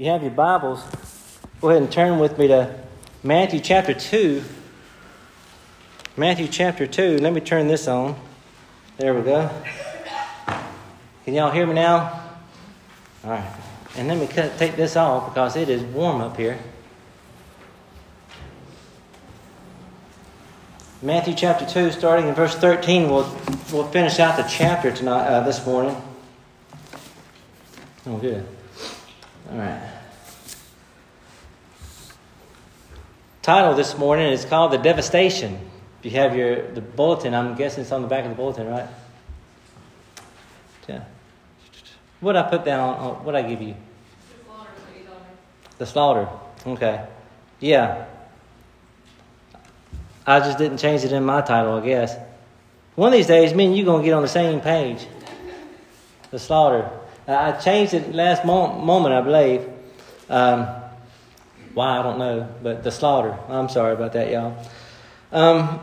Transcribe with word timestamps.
you 0.00 0.06
have 0.06 0.22
your 0.22 0.30
Bibles, 0.30 0.82
go 1.60 1.68
ahead 1.68 1.82
and 1.82 1.92
turn 1.92 2.18
with 2.18 2.38
me 2.38 2.48
to 2.48 2.74
Matthew 3.22 3.60
chapter 3.60 3.92
2. 3.92 4.42
Matthew 6.16 6.48
chapter 6.48 6.86
2. 6.86 7.18
Let 7.18 7.34
me 7.34 7.42
turn 7.42 7.68
this 7.68 7.86
on. 7.86 8.18
There 8.96 9.12
we 9.12 9.20
go. 9.20 9.50
Can 11.26 11.34
y'all 11.34 11.50
hear 11.50 11.66
me 11.66 11.74
now? 11.74 12.18
All 13.24 13.30
right. 13.30 13.44
And 13.94 14.08
let 14.08 14.16
me 14.16 14.26
cut, 14.26 14.56
take 14.56 14.74
this 14.74 14.96
off 14.96 15.34
because 15.34 15.54
it 15.54 15.68
is 15.68 15.82
warm 15.82 16.22
up 16.22 16.34
here. 16.38 16.58
Matthew 21.02 21.34
chapter 21.34 21.66
2, 21.66 21.90
starting 21.90 22.26
in 22.26 22.34
verse 22.34 22.54
13, 22.54 23.10
we'll, 23.10 23.30
we'll 23.70 23.86
finish 23.88 24.18
out 24.18 24.38
the 24.38 24.44
chapter 24.44 24.90
tonight, 24.90 25.26
uh, 25.26 25.40
this 25.42 25.66
morning. 25.66 25.94
Oh, 28.06 28.16
good. 28.16 28.46
All 29.50 29.58
right. 29.58 29.82
Title 33.42 33.74
this 33.74 33.98
morning 33.98 34.32
is 34.32 34.44
called 34.44 34.70
The 34.70 34.78
Devastation. 34.78 35.58
If 35.98 36.04
you 36.04 36.18
have 36.18 36.36
your 36.36 36.70
the 36.70 36.80
bulletin, 36.80 37.34
I'm 37.34 37.56
guessing 37.56 37.82
it's 37.82 37.90
on 37.90 38.02
the 38.02 38.08
back 38.08 38.24
of 38.24 38.30
the 38.30 38.36
bulletin, 38.36 38.68
right? 38.68 38.88
Yeah. 40.88 41.02
What 42.20 42.36
I 42.36 42.48
put 42.48 42.64
down? 42.64 43.24
What 43.24 43.34
I 43.34 43.42
give 43.42 43.60
you? 43.60 43.74
The 45.78 45.86
slaughter. 45.86 46.28
Okay. 46.64 47.04
Yeah. 47.58 48.06
I 50.26 50.38
just 50.40 50.58
didn't 50.58 50.78
change 50.78 51.02
it 51.02 51.10
in 51.10 51.24
my 51.24 51.40
title, 51.40 51.74
I 51.74 51.84
guess. 51.84 52.16
One 52.94 53.08
of 53.08 53.14
these 53.14 53.26
days, 53.26 53.52
me 53.52 53.66
and 53.66 53.76
you 53.76 53.84
gonna 53.84 54.04
get 54.04 54.12
on 54.12 54.22
the 54.22 54.28
same 54.28 54.60
page. 54.60 55.06
The 56.30 56.38
slaughter. 56.38 56.88
I 57.30 57.52
changed 57.52 57.94
it 57.94 58.14
last 58.14 58.44
moment, 58.44 59.14
I 59.14 59.20
believe. 59.20 59.68
Um, 60.28 60.66
why 61.74 61.98
I 61.98 62.02
don't 62.02 62.18
know, 62.18 62.48
but 62.62 62.82
the 62.82 62.90
slaughter. 62.90 63.38
I'm 63.48 63.68
sorry 63.68 63.94
about 63.94 64.12
that, 64.14 64.30
y'all. 64.30 64.56
Um, 65.32 65.80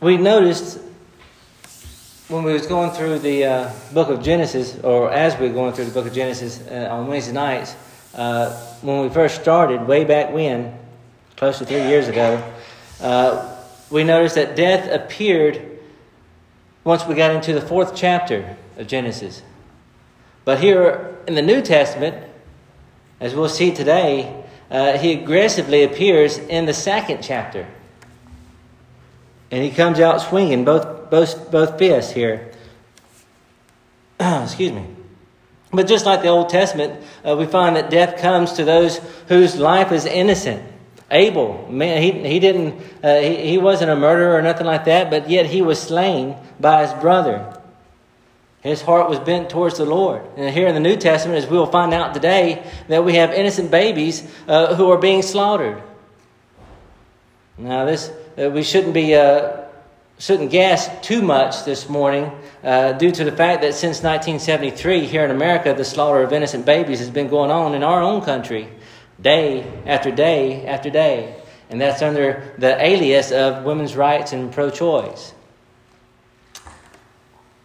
we 0.00 0.16
noticed 0.16 0.80
when 2.28 2.44
we 2.44 2.52
was 2.52 2.66
going 2.66 2.90
through 2.90 3.18
the 3.20 3.44
uh, 3.44 3.72
book 3.92 4.08
of 4.08 4.22
Genesis, 4.22 4.78
or 4.80 5.12
as 5.12 5.38
we 5.38 5.48
were 5.48 5.54
going 5.54 5.72
through 5.72 5.86
the 5.86 5.92
book 5.92 6.06
of 6.06 6.12
Genesis 6.12 6.60
uh, 6.68 6.88
on 6.90 7.06
Wednesday 7.06 7.32
nights, 7.32 7.74
uh, 8.14 8.50
when 8.82 9.00
we 9.00 9.08
first 9.08 9.40
started, 9.40 9.86
way 9.86 10.04
back 10.04 10.32
when, 10.32 10.76
close 11.36 11.58
to 11.58 11.66
three 11.66 11.82
years 11.82 12.08
ago, 12.08 12.42
uh, 13.00 13.56
we 13.90 14.04
noticed 14.04 14.34
that 14.36 14.56
death 14.56 14.90
appeared 14.90 15.75
once 16.86 17.04
we 17.04 17.16
got 17.16 17.32
into 17.32 17.52
the 17.52 17.60
fourth 17.60 17.96
chapter 17.96 18.56
of 18.76 18.86
Genesis. 18.86 19.42
But 20.44 20.60
here 20.60 21.18
in 21.26 21.34
the 21.34 21.42
New 21.42 21.60
Testament, 21.60 22.16
as 23.18 23.34
we'll 23.34 23.48
see 23.48 23.72
today, 23.72 24.44
uh, 24.70 24.96
he 24.96 25.12
aggressively 25.12 25.82
appears 25.82 26.38
in 26.38 26.64
the 26.64 26.72
second 26.72 27.22
chapter. 27.22 27.66
And 29.50 29.64
he 29.64 29.70
comes 29.70 29.98
out 29.98 30.20
swinging 30.20 30.64
both, 30.64 31.10
both, 31.10 31.50
both 31.50 31.76
fists 31.76 32.12
here. 32.12 32.52
Excuse 34.20 34.70
me. 34.70 34.86
But 35.72 35.88
just 35.88 36.06
like 36.06 36.22
the 36.22 36.28
Old 36.28 36.48
Testament, 36.48 37.02
uh, 37.24 37.34
we 37.36 37.46
find 37.46 37.74
that 37.74 37.90
death 37.90 38.20
comes 38.20 38.52
to 38.54 38.64
those 38.64 38.98
whose 39.26 39.56
life 39.56 39.90
is 39.90 40.06
innocent. 40.06 40.62
Abel, 41.10 41.68
man, 41.70 42.02
he, 42.02 42.10
he 42.28 42.40
didn't, 42.40 42.82
uh, 43.02 43.20
he, 43.20 43.50
he 43.50 43.58
wasn't 43.58 43.90
a 43.90 43.96
murderer 43.96 44.36
or 44.36 44.42
nothing 44.42 44.66
like 44.66 44.86
that, 44.86 45.08
but 45.08 45.30
yet 45.30 45.46
he 45.46 45.62
was 45.62 45.80
slain 45.80 46.36
by 46.58 46.84
his 46.84 46.92
brother. 47.00 47.52
His 48.60 48.82
heart 48.82 49.08
was 49.08 49.20
bent 49.20 49.48
towards 49.48 49.78
the 49.78 49.84
Lord. 49.84 50.22
And 50.36 50.52
here 50.52 50.66
in 50.66 50.74
the 50.74 50.80
New 50.80 50.96
Testament, 50.96 51.38
as 51.38 51.48
we 51.48 51.56
will 51.56 51.66
find 51.66 51.94
out 51.94 52.14
today, 52.14 52.66
that 52.88 53.04
we 53.04 53.14
have 53.14 53.32
innocent 53.32 53.70
babies 53.70 54.28
uh, 54.48 54.74
who 54.74 54.90
are 54.90 54.98
being 54.98 55.22
slaughtered. 55.22 55.80
Now, 57.56 57.84
this 57.84 58.10
uh, 58.36 58.50
we 58.50 58.64
shouldn't 58.64 58.92
be 58.92 59.14
uh, 59.14 59.62
shouldn't 60.18 60.50
gas 60.50 60.90
too 61.02 61.22
much 61.22 61.64
this 61.64 61.88
morning, 61.88 62.32
uh, 62.64 62.92
due 62.92 63.12
to 63.12 63.22
the 63.24 63.30
fact 63.30 63.62
that 63.62 63.74
since 63.74 64.02
1973, 64.02 65.06
here 65.06 65.24
in 65.24 65.30
America, 65.30 65.72
the 65.72 65.84
slaughter 65.84 66.22
of 66.22 66.32
innocent 66.32 66.66
babies 66.66 66.98
has 66.98 67.10
been 67.10 67.28
going 67.28 67.50
on 67.50 67.74
in 67.74 67.82
our 67.82 68.02
own 68.02 68.20
country 68.22 68.68
day 69.20 69.82
after 69.86 70.10
day 70.10 70.66
after 70.66 70.90
day. 70.90 71.34
And 71.68 71.80
that's 71.80 72.02
under 72.02 72.54
the 72.58 72.82
alias 72.82 73.32
of 73.32 73.64
women's 73.64 73.96
rights 73.96 74.32
and 74.32 74.52
pro 74.52 74.70
choice. 74.70 75.34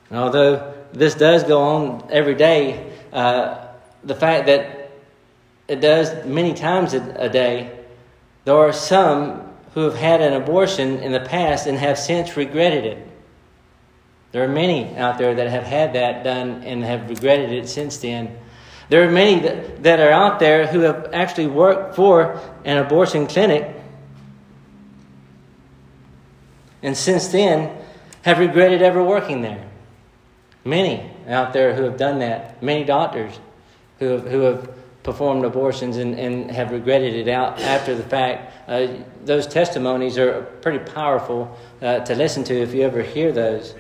And 0.10 0.20
Although 0.20 0.74
this 0.92 1.16
does 1.16 1.44
go 1.44 1.62
on 1.62 2.08
every 2.12 2.36
day, 2.36 2.92
uh, 3.14 3.68
the 4.04 4.16
fact 4.16 4.48
that 4.48 4.92
it 5.68 5.80
does 5.80 6.26
many 6.26 6.54
times 6.54 6.94
a, 6.94 7.30
day, 7.30 7.80
there 8.44 8.56
are 8.56 8.74
some 8.74 9.50
who 9.74 9.82
have 9.82 9.96
had 9.96 10.20
an 10.20 10.34
abortion 10.34 11.00
in 11.00 11.12
the 11.12 11.22
past 11.22 11.66
and 11.66 11.78
have 11.78 11.98
since 11.98 12.36
regretted 12.36 12.86
it. 12.86 13.08
There 14.32 14.44
are 14.44 14.50
many 14.50 14.96
out 14.98 15.18
there 15.18 15.34
that 15.36 15.50
have 15.50 15.64
had 15.64 15.94
that 15.94 16.24
done 16.24 16.64
and 16.64 16.84
have 16.84 17.10
regretted 17.10 17.52
it 17.52 17.70
since 17.70 17.98
then. 17.98 18.38
There 18.92 19.08
are 19.08 19.10
many 19.10 19.40
that, 19.40 19.84
that 19.84 20.02
are 20.02 20.12
out 20.12 20.40
there 20.40 20.68
who 20.68 20.82
have 20.82 21.12
actually 21.14 21.48
worked 21.48 21.96
for 21.96 22.42
an 22.66 22.78
abortion 22.78 23.26
clinic 23.26 23.74
and 26.84 26.98
since 26.98 27.30
then 27.30 27.74
have 28.24 28.40
regretted 28.40 28.82
ever 28.82 29.02
working 29.02 29.44
there. 29.44 29.66
Many 30.66 31.10
out 31.30 31.54
there 31.54 31.74
who 31.74 31.84
have 31.84 31.96
done 31.96 32.20
that, 32.20 32.62
many 32.62 32.84
doctors 32.84 33.40
who 34.00 34.08
have, 34.08 34.28
who 34.28 34.42
have 34.42 34.70
performed 35.04 35.46
abortions 35.46 35.96
and, 35.96 36.20
and 36.20 36.52
have 36.52 36.72
regretted 36.72 37.14
it 37.14 37.30
out 37.30 37.62
after 37.62 37.96
the 37.96 38.04
fact. 38.04 38.54
Uh, 38.68 38.88
those 39.24 39.48
testimonies 39.48 40.18
are 40.18 40.42
pretty 40.62 40.80
powerful 40.92 41.58
uh, 41.82 42.00
to 42.00 42.14
listen 42.14 42.44
to 42.44 42.54
if 42.54 42.74
you 42.74 42.82
ever 42.82 43.04
hear 43.04 43.32
those. 43.32 43.74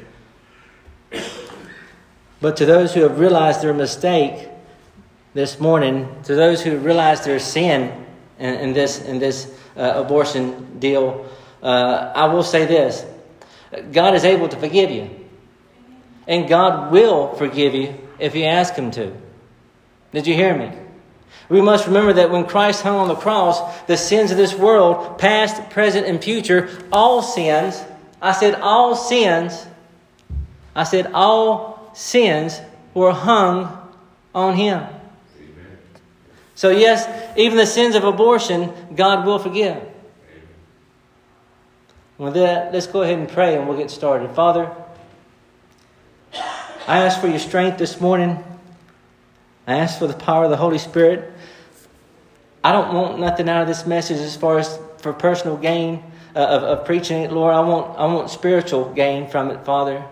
But 2.40 2.56
to 2.56 2.66
those 2.66 2.94
who 2.94 3.02
have 3.02 3.20
realized 3.20 3.62
their 3.62 3.74
mistake, 3.74 4.48
this 5.34 5.60
morning 5.60 6.10
to 6.24 6.36
those 6.36 6.62
who 6.62 6.78
realize 6.78 7.24
their 7.24 7.40
sin 7.40 8.06
in, 8.38 8.56
in 8.56 8.74
this, 8.74 9.02
in 9.02 9.20
this 9.20 9.54
uh, 9.78 9.94
abortion 9.96 10.80
deal. 10.80 11.30
Uh, 11.64 12.12
I 12.16 12.26
will 12.26 12.44
say 12.44 12.66
this 12.66 13.06
God 13.92 14.16
is 14.16 14.26
able 14.26 14.50
to 14.50 14.58
forgive 14.58 14.92
you. 14.92 15.10
And 16.28 16.48
God 16.48 16.92
will 16.92 17.34
forgive 17.36 17.74
you 17.74 17.96
if 18.20 18.36
you 18.36 18.46
ask 18.46 18.76
Him 18.76 18.92
to. 18.92 19.14
Did 20.14 20.28
you 20.28 20.36
hear 20.36 20.56
me? 20.56 20.72
We 21.50 21.62
must 21.62 21.88
remember 21.88 22.14
that 22.14 22.32
when 22.32 22.46
Christ 22.46 22.82
hung 22.84 22.96
on 22.96 23.08
the 23.08 23.16
cross, 23.16 23.82
the 23.84 23.98
sins 23.98 24.32
of 24.32 24.38
this 24.38 24.54
world, 24.54 25.18
past, 25.18 25.70
present, 25.70 26.06
and 26.06 26.24
future, 26.24 26.70
all 26.92 27.22
sins, 27.22 27.84
I 28.22 28.32
said 28.32 28.56
all 28.56 28.96
sins, 28.96 29.66
I 30.76 30.84
said 30.84 31.12
all 31.14 31.92
sins 31.94 32.62
were 32.94 33.12
hung 33.12 33.78
on 34.34 34.56
Him. 34.56 34.84
So, 36.62 36.70
yes, 36.70 37.10
even 37.36 37.58
the 37.58 37.66
sins 37.66 37.96
of 37.96 38.04
abortion, 38.04 38.72
God 38.96 39.26
will 39.26 39.40
forgive. 39.40 39.82
With 42.20 42.36
that, 42.36 42.72
let's 42.72 42.86
go 42.86 43.02
ahead 43.02 43.18
and 43.18 43.28
pray 43.28 43.56
and 43.56 43.68
we'll 43.68 43.80
get 43.80 43.90
started. 43.90 44.30
Father, 44.36 44.72
I 46.88 47.00
ask 47.00 47.20
for 47.20 47.28
your 47.28 47.40
strength 47.40 47.80
this 47.80 48.00
morning. 48.00 48.44
I 49.66 49.78
ask 49.78 49.98
for 49.98 50.06
the 50.06 50.14
power 50.14 50.44
of 50.44 50.52
the 50.52 50.56
Holy 50.56 50.78
Spirit. 50.78 51.34
I 52.64 52.72
don't 52.74 52.94
want 52.94 53.20
nothing 53.20 53.50
out 53.50 53.64
of 53.64 53.68
this 53.68 53.88
message 53.88 54.20
as 54.20 54.36
far 54.36 54.60
as 54.60 54.80
for 55.00 55.14
personal 55.14 55.58
gain 55.58 56.04
uh, 56.36 56.42
of, 56.42 56.62
of 56.62 56.86
preaching 56.86 57.24
it, 57.24 57.32
Lord. 57.32 57.56
I 57.56 57.62
want, 57.62 57.98
I 57.98 58.06
want 58.06 58.30
spiritual 58.30 58.94
gain 58.94 59.28
from 59.28 59.50
it, 59.50 59.66
Father. 59.66 60.06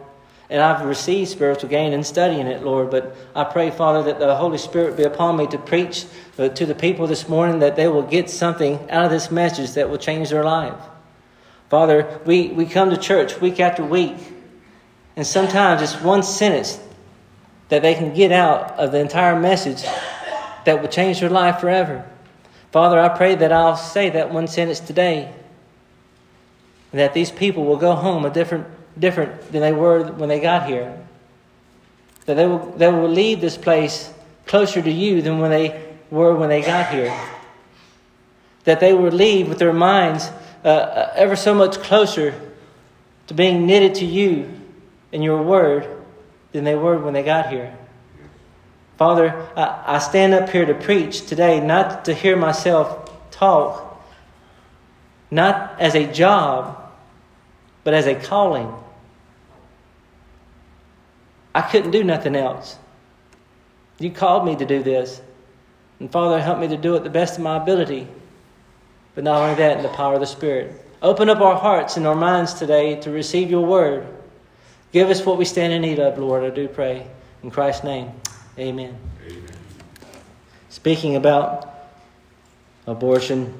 And 0.49 0.61
I've 0.61 0.83
received 0.83 1.29
spiritual 1.29 1.69
gain 1.69 1.93
in 1.93 2.03
studying 2.03 2.47
it, 2.47 2.63
Lord. 2.63 2.89
But 2.89 3.15
I 3.35 3.43
pray, 3.43 3.69
Father, 3.69 4.01
that 4.03 4.17
the 4.17 4.35
Holy 4.35 4.57
Spirit 4.57 4.97
be 4.97 5.03
upon 5.03 5.37
me 5.37 5.45
to 5.47 5.59
preach 5.59 6.05
uh, 6.39 6.49
to 6.49 6.65
the 6.65 6.73
people 6.73 7.05
this 7.05 7.29
morning, 7.29 7.59
that 7.59 7.75
they 7.75 7.87
will 7.87 8.01
get 8.01 8.31
something 8.31 8.89
out 8.89 9.05
of 9.05 9.11
this 9.11 9.29
message 9.29 9.73
that 9.73 9.89
will 9.89 9.99
change 9.99 10.29
their 10.31 10.43
life. 10.43 10.81
Father, 11.69 12.19
we, 12.25 12.47
we 12.47 12.65
come 12.65 12.89
to 12.89 12.97
church 12.97 13.39
week 13.39 13.59
after 13.59 13.83
week, 13.83 14.17
and 15.15 15.27
sometimes 15.27 15.83
it's 15.83 16.01
one 16.01 16.23
sentence 16.23 16.79
that 17.67 17.83
they 17.83 17.93
can 17.93 18.11
get 18.15 18.31
out 18.31 18.71
of 18.79 18.91
the 18.91 18.99
entire 18.99 19.39
message 19.39 19.83
that 20.65 20.81
will 20.81 20.89
change 20.89 21.19
their 21.19 21.29
life 21.29 21.59
forever. 21.59 22.09
Father, 22.71 22.99
I 22.99 23.09
pray 23.09 23.35
that 23.35 23.51
I'll 23.51 23.75
say 23.75 24.09
that 24.09 24.33
one 24.33 24.47
sentence 24.47 24.79
today, 24.79 25.31
and 26.91 26.99
that 26.99 27.13
these 27.13 27.29
people 27.29 27.65
will 27.65 27.77
go 27.77 27.93
home 27.93 28.25
a 28.25 28.31
different 28.31 28.65
different 28.99 29.51
than 29.51 29.61
they 29.61 29.73
were 29.73 30.03
when 30.03 30.29
they 30.29 30.39
got 30.39 30.67
here. 30.67 30.97
That 32.25 32.35
they 32.35 32.45
will, 32.45 32.71
they 32.77 32.91
will 32.91 33.09
leave 33.09 33.41
this 33.41 33.57
place 33.57 34.13
closer 34.45 34.81
to 34.81 34.91
you 34.91 35.21
than 35.21 35.39
when 35.39 35.51
they 35.51 35.89
were 36.11 36.35
when 36.35 36.49
they 36.49 36.61
got 36.61 36.91
here. 36.91 37.15
That 38.65 38.79
they 38.79 38.93
will 38.93 39.11
leave 39.11 39.47
with 39.47 39.59
their 39.59 39.73
minds 39.73 40.29
uh, 40.63 40.67
uh, 40.67 41.13
ever 41.15 41.35
so 41.35 41.53
much 41.55 41.77
closer 41.77 42.33
to 43.27 43.33
being 43.33 43.65
knitted 43.65 43.95
to 43.95 44.05
you 44.05 44.51
and 45.13 45.23
your 45.23 45.41
word 45.41 45.87
than 46.51 46.63
they 46.63 46.75
were 46.75 46.97
when 46.97 47.13
they 47.13 47.23
got 47.23 47.49
here. 47.49 47.75
Father, 48.97 49.47
I, 49.55 49.95
I 49.95 49.99
stand 49.99 50.33
up 50.33 50.49
here 50.49 50.65
to 50.65 50.73
preach 50.73 51.25
today, 51.25 51.61
not 51.61 52.05
to 52.05 52.13
hear 52.13 52.35
myself 52.35 53.09
talk, 53.31 54.03
not 55.31 55.79
as 55.79 55.95
a 55.95 56.11
job, 56.11 56.91
but 57.83 57.93
as 57.93 58.07
a 58.07 58.15
calling. 58.15 58.73
I 61.53 61.61
couldn't 61.61 61.91
do 61.91 62.03
nothing 62.03 62.35
else. 62.35 62.77
You 63.99 64.11
called 64.11 64.45
me 64.45 64.55
to 64.55 64.65
do 64.65 64.81
this. 64.81 65.21
And 65.99 66.11
Father, 66.11 66.39
help 66.41 66.59
me 66.59 66.67
to 66.69 66.77
do 66.77 66.95
it 66.95 67.03
the 67.03 67.09
best 67.09 67.37
of 67.37 67.43
my 67.43 67.57
ability. 67.57 68.07
But 69.15 69.23
not 69.23 69.41
only 69.41 69.55
that, 69.55 69.77
in 69.77 69.83
the 69.83 69.89
power 69.89 70.13
of 70.13 70.21
the 70.21 70.27
Spirit. 70.27 70.85
Open 71.01 71.29
up 71.29 71.41
our 71.41 71.55
hearts 71.55 71.97
and 71.97 72.05
our 72.07 72.15
minds 72.15 72.53
today 72.53 72.99
to 73.01 73.11
receive 73.11 73.49
your 73.49 73.65
word. 73.65 74.07
Give 74.91 75.09
us 75.09 75.25
what 75.25 75.37
we 75.37 75.45
stand 75.45 75.73
in 75.73 75.81
need 75.81 75.99
of, 75.99 76.17
Lord, 76.17 76.43
I 76.43 76.53
do 76.53 76.67
pray. 76.67 77.07
In 77.43 77.51
Christ's 77.51 77.83
name, 77.83 78.11
amen. 78.57 78.97
amen. 79.25 79.43
Speaking 80.69 81.15
about 81.15 81.89
abortion, 82.85 83.53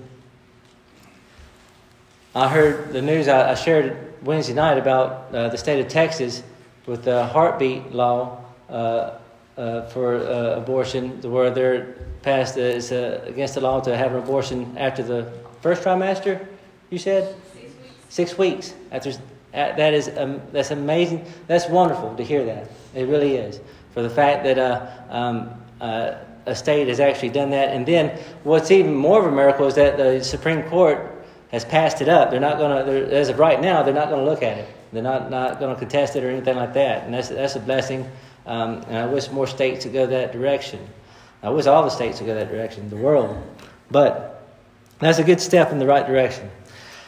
I 2.36 2.48
heard 2.48 2.92
the 2.92 3.02
news 3.02 3.28
I, 3.28 3.56
shared 3.56 4.24
Wednesday 4.24 4.54
night 4.54 4.78
about 4.78 5.34
uh, 5.34 5.50
the 5.50 5.58
state 5.58 5.80
of 5.80 5.88
Texas 5.88 6.44
with 6.90 7.04
the 7.04 7.24
heartbeat 7.28 7.92
law 7.92 8.44
uh, 8.68 9.12
uh, 9.56 9.86
for 9.90 10.16
uh, 10.16 10.58
abortion, 10.58 11.22
where 11.22 11.52
they're 11.52 11.96
passed 12.24 12.58
uh, 12.58 12.62
it's 12.62 12.92
uh, 12.92 13.24
against 13.28 13.54
the 13.54 13.62
law 13.62 13.80
to 13.80 13.96
have 13.96 14.12
an 14.14 14.18
abortion 14.18 14.76
after 14.78 15.04
the 15.04 15.32
first 15.62 15.84
trimester. 15.84 16.48
You 16.90 16.98
said 16.98 17.36
six 17.54 17.78
weeks. 17.78 17.94
Six 18.10 18.36
weeks 18.36 18.74
after. 18.90 19.12
That 19.52 19.94
is 19.94 20.10
um, 20.18 20.42
that's 20.52 20.72
amazing. 20.72 21.26
That's 21.48 21.68
wonderful 21.70 22.16
to 22.16 22.24
hear 22.24 22.44
that. 22.46 22.70
It 22.96 23.08
really 23.08 23.36
is 23.36 23.60
for 23.94 24.02
the 24.02 24.10
fact 24.10 24.44
that 24.44 24.58
uh, 24.58 24.90
um, 25.10 25.50
uh, 25.82 26.16
a 26.46 26.56
state 26.56 26.88
has 26.88 27.00
actually 27.00 27.30
done 27.30 27.50
that. 27.52 27.70
And 27.70 27.86
then 27.86 28.20
what's 28.44 28.72
even 28.72 28.96
more 28.96 29.20
of 29.20 29.26
a 29.32 29.36
miracle 29.36 29.68
is 29.68 29.76
that 29.76 29.98
the 29.98 30.24
Supreme 30.24 30.64
Court 30.64 31.00
has 31.52 31.66
passed 31.66 32.02
it 32.02 32.10
up. 32.10 32.32
They're 32.32 32.40
not 32.40 32.58
going 32.58 32.86
to, 32.86 33.16
as 33.16 33.30
of 33.30 33.40
right 33.40 33.60
now, 33.60 33.84
they're 33.84 33.94
not 33.94 34.10
going 34.10 34.24
to 34.24 34.30
look 34.30 34.44
at 34.44 34.58
it. 34.58 34.70
They're 34.92 35.04
not, 35.04 35.30
not 35.30 35.60
going 35.60 35.74
to 35.74 35.80
contest 35.80 36.16
it 36.16 36.24
or 36.24 36.30
anything 36.30 36.56
like 36.56 36.74
that. 36.74 37.04
And 37.04 37.14
that's, 37.14 37.30
that's 37.30 37.56
a 37.56 37.60
blessing. 37.60 38.10
Um, 38.46 38.84
and 38.88 38.98
I 38.98 39.06
wish 39.06 39.30
more 39.30 39.48
states 39.48 39.84
to 39.84 39.90
go 39.90 40.08
that 40.08 40.32
direction. 40.32 40.80
I 41.44 41.50
wish 41.50 41.68
all 41.68 41.84
the 41.84 41.90
states 41.90 42.20
would 42.20 42.28
go 42.28 42.36
that 42.36 42.50
direction, 42.50 42.90
the 42.90 42.98
world. 42.98 43.38
But 43.92 44.44
that's 45.00 45.20
a 45.20 45.24
good 45.24 45.40
step 45.40 45.72
in 45.72 45.80
the 45.80 45.86
right 45.86 46.06
direction. 46.06 46.50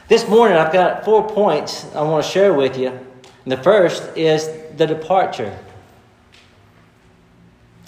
This 0.08 0.28
morning, 0.28 0.58
I've 0.58 0.74
got 0.74 1.04
four 1.04 1.28
points 1.28 1.86
I 1.96 2.02
want 2.04 2.24
to 2.24 2.32
share 2.32 2.54
with 2.54 2.78
you. 2.78 2.90
And 2.90 3.52
the 3.52 3.58
first 3.58 4.16
is 4.16 4.50
the 4.78 4.86
departure. 4.86 5.58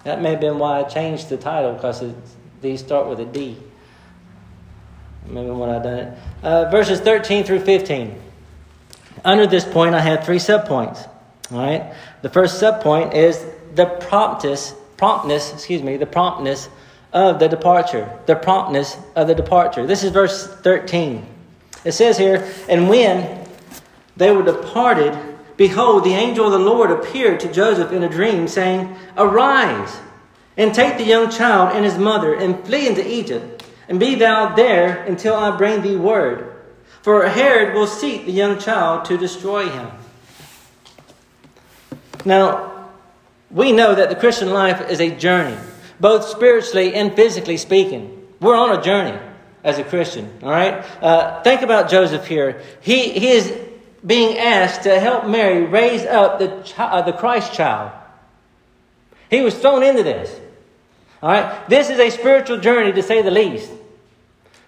That 0.04 0.22
may 0.22 0.32
have 0.32 0.42
been 0.42 0.58
why 0.58 0.80
I 0.80 0.84
changed 0.84 1.30
the 1.30 1.38
title 1.38 1.74
because 1.74 2.04
these 2.62 2.80
start 2.80 3.08
with 3.08 3.20
a 3.20 3.26
D. 3.26 3.58
Maybe 5.28 5.50
when 5.50 5.70
I 5.70 5.80
done 5.80 6.00
it. 6.00 6.18
Uh, 6.42 6.70
verses 6.70 7.00
13 7.00 7.44
through 7.44 7.62
15. 7.62 8.23
Under 9.24 9.48
this 9.48 9.66
point, 9.66 9.96
I 9.96 10.00
have 10.02 10.26
three 10.26 10.38
subpoints. 10.38 11.08
All 11.52 11.60
right. 11.60 11.94
The 12.22 12.30
first 12.30 12.62
subpoint 12.62 13.14
is 13.14 13.46
the 13.76 13.86
promptness, 13.86 14.74
promptness, 14.98 15.54
excuse 15.54 15.82
me, 15.84 15.98
the 15.98 16.06
promptness 16.06 16.70
of 17.12 17.40
the 17.40 17.48
departure. 17.48 18.12
The 18.26 18.36
promptness 18.36 18.98
of 19.16 19.28
the 19.28 19.36
departure. 19.36 19.86
This 19.86 20.04
is 20.04 20.12
verse 20.12 20.48
13. 20.48 21.26
It 21.86 21.92
says 21.92 22.18
here, 22.18 22.50
and 22.70 22.90
when 22.90 23.46
they 24.16 24.32
were 24.32 24.44
departed, 24.44 25.18
behold, 25.58 26.04
the 26.04 26.14
angel 26.14 26.46
of 26.46 26.54
the 26.54 26.60
Lord 26.60 26.92
appeared 26.92 27.40
to 27.42 27.52
Joseph 27.52 27.92
in 27.92 28.04
a 28.04 28.10
dream, 28.10 28.48
saying, 28.48 28.96
Arise 29.18 30.00
and 30.58 30.74
take 30.74 30.98
the 30.98 31.04
young 31.04 31.30
child 31.30 31.76
and 31.76 31.84
his 31.84 31.98
mother 31.98 32.34
and 32.34 32.64
flee 32.66 32.88
into 32.88 33.08
Egypt, 33.08 33.66
and 33.88 34.00
be 34.00 34.16
thou 34.16 34.56
there 34.56 35.04
until 35.04 35.36
I 35.36 35.56
bring 35.56 35.82
thee 35.82 35.96
word. 35.96 36.53
For 37.04 37.28
Herod 37.28 37.74
will 37.74 37.86
seek 37.86 38.26
the 38.26 38.32
young 38.32 38.60
child 38.60 39.06
to 39.06 39.18
destroy 39.18 39.68
him. 39.68 39.92
Now, 42.24 42.88
we 43.52 43.74
know 43.74 43.94
that 43.94 44.08
the 44.08 44.16
Christian 44.16 44.52
life 44.52 44.90
is 44.90 45.02
a 45.02 45.14
journey, 45.14 45.58
both 46.00 46.24
spiritually 46.24 46.96
and 46.96 47.14
physically 47.14 47.58
speaking. 47.58 48.26
We're 48.40 48.56
on 48.56 48.80
a 48.80 48.82
journey 48.82 49.20
as 49.66 49.80
a 49.80 49.84
Christian, 49.84 50.32
all 50.42 50.50
right? 50.50 50.86
Uh, 51.04 51.44
think 51.44 51.62
about 51.62 51.90
Joseph 51.90 52.26
here. 52.26 52.62
He, 52.80 53.10
he 53.10 53.32
is 53.32 53.54
being 54.06 54.38
asked 54.38 54.84
to 54.84 54.98
help 54.98 55.28
Mary 55.28 55.66
raise 55.66 56.06
up 56.06 56.40
the, 56.40 56.64
chi- 56.66 56.86
uh, 56.86 57.02
the 57.02 57.12
Christ 57.12 57.54
child. 57.54 57.92
He 59.30 59.42
was 59.42 59.56
thrown 59.56 59.84
into 59.84 60.04
this. 60.04 60.40
All 61.22 61.30
right? 61.30 61.68
This 61.68 61.90
is 61.90 62.00
a 62.00 62.10
spiritual 62.10 62.60
journey, 62.60 62.94
to 62.94 63.04
say 63.04 63.22
the 63.22 63.32
least. 63.32 63.70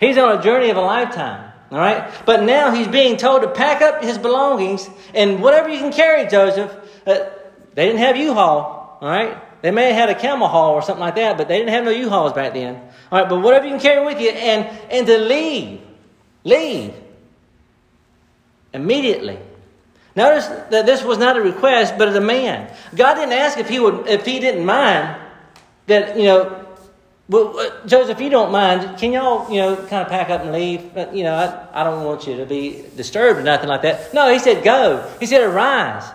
He's 0.02 0.18
on 0.18 0.38
a 0.38 0.44
journey 0.44 0.70
of 0.70 0.76
a 0.76 0.82
lifetime. 0.82 1.45
All 1.72 1.78
right? 1.78 2.12
But 2.26 2.44
now 2.44 2.72
he's 2.72 2.88
being 2.88 3.18
told 3.18 3.42
to 3.42 3.50
pack 3.50 3.82
up 3.82 4.04
his 4.04 4.18
belongings 4.18 4.90
and 5.14 5.42
whatever 5.42 5.70
you 5.70 5.80
can 5.80 5.92
carry, 5.92 6.28
Joseph. 6.28 6.72
Uh, 7.06 7.30
they 7.74 7.86
didn't 7.86 8.00
have 8.00 8.18
U-Haul. 8.18 8.98
All 9.02 9.10
right? 9.10 9.38
They 9.62 9.72
may 9.72 9.94
have 9.94 10.10
had 10.10 10.10
a 10.10 10.20
camel 10.20 10.48
haul 10.48 10.74
or 10.74 10.82
something 10.84 11.02
like 11.02 11.16
that, 11.16 11.38
but 11.38 11.48
they 11.48 11.58
didn't 11.58 11.72
have 11.72 11.86
no 11.86 11.92
U-Hauls 11.92 12.34
back 12.34 12.54
then. 12.54 12.76
All 13.12 13.20
right, 13.20 13.28
but 13.28 13.40
whatever 13.40 13.66
you 13.66 13.72
can 13.72 13.80
carry 13.80 14.06
with 14.06 14.20
you, 14.20 14.30
and 14.30 14.66
and 14.92 15.08
to 15.08 15.18
leave, 15.18 15.82
leave 16.44 16.94
immediately. 18.74 19.40
Notice 20.16 20.48
that 20.48 20.86
this 20.86 21.04
was 21.04 21.18
not 21.18 21.36
a 21.36 21.42
request, 21.42 21.96
but 21.98 22.10
a 22.10 22.14
demand. 22.14 22.72
God 22.96 23.16
didn't 23.16 23.34
ask 23.34 23.58
if 23.58 23.68
he 23.68 23.80
would, 23.80 24.08
if 24.08 24.26
he 24.26 24.40
didn't 24.40 24.66
mind 24.66 25.20
that 25.88 26.18
you 26.18 26.26
know. 26.26 26.65
Well, 27.28 27.58
uh, 27.58 27.88
Joseph, 27.88 28.18
if 28.18 28.22
you 28.22 28.30
don't 28.30 28.52
mind, 28.52 29.00
can 29.00 29.12
y'all, 29.12 29.50
you 29.52 29.60
know, 29.60 29.76
kind 29.76 30.04
of 30.04 30.10
pack 30.10 30.30
up 30.30 30.42
and 30.42 30.52
leave? 30.52 30.96
Uh, 30.96 31.10
you 31.12 31.24
know, 31.24 31.34
I, 31.34 31.82
I 31.82 31.84
don't 31.84 32.04
want 32.04 32.28
you 32.28 32.38
to 32.38 32.46
be 32.46 32.84
disturbed 32.96 33.40
or 33.40 33.44
nothing 33.44 33.68
like 33.68 33.82
that. 33.82 34.14
No, 34.14 34.32
he 34.32 34.38
said, 34.38 34.64
go. 34.64 35.12
He 35.20 35.26
said, 35.26 35.42
arise. 35.42 36.06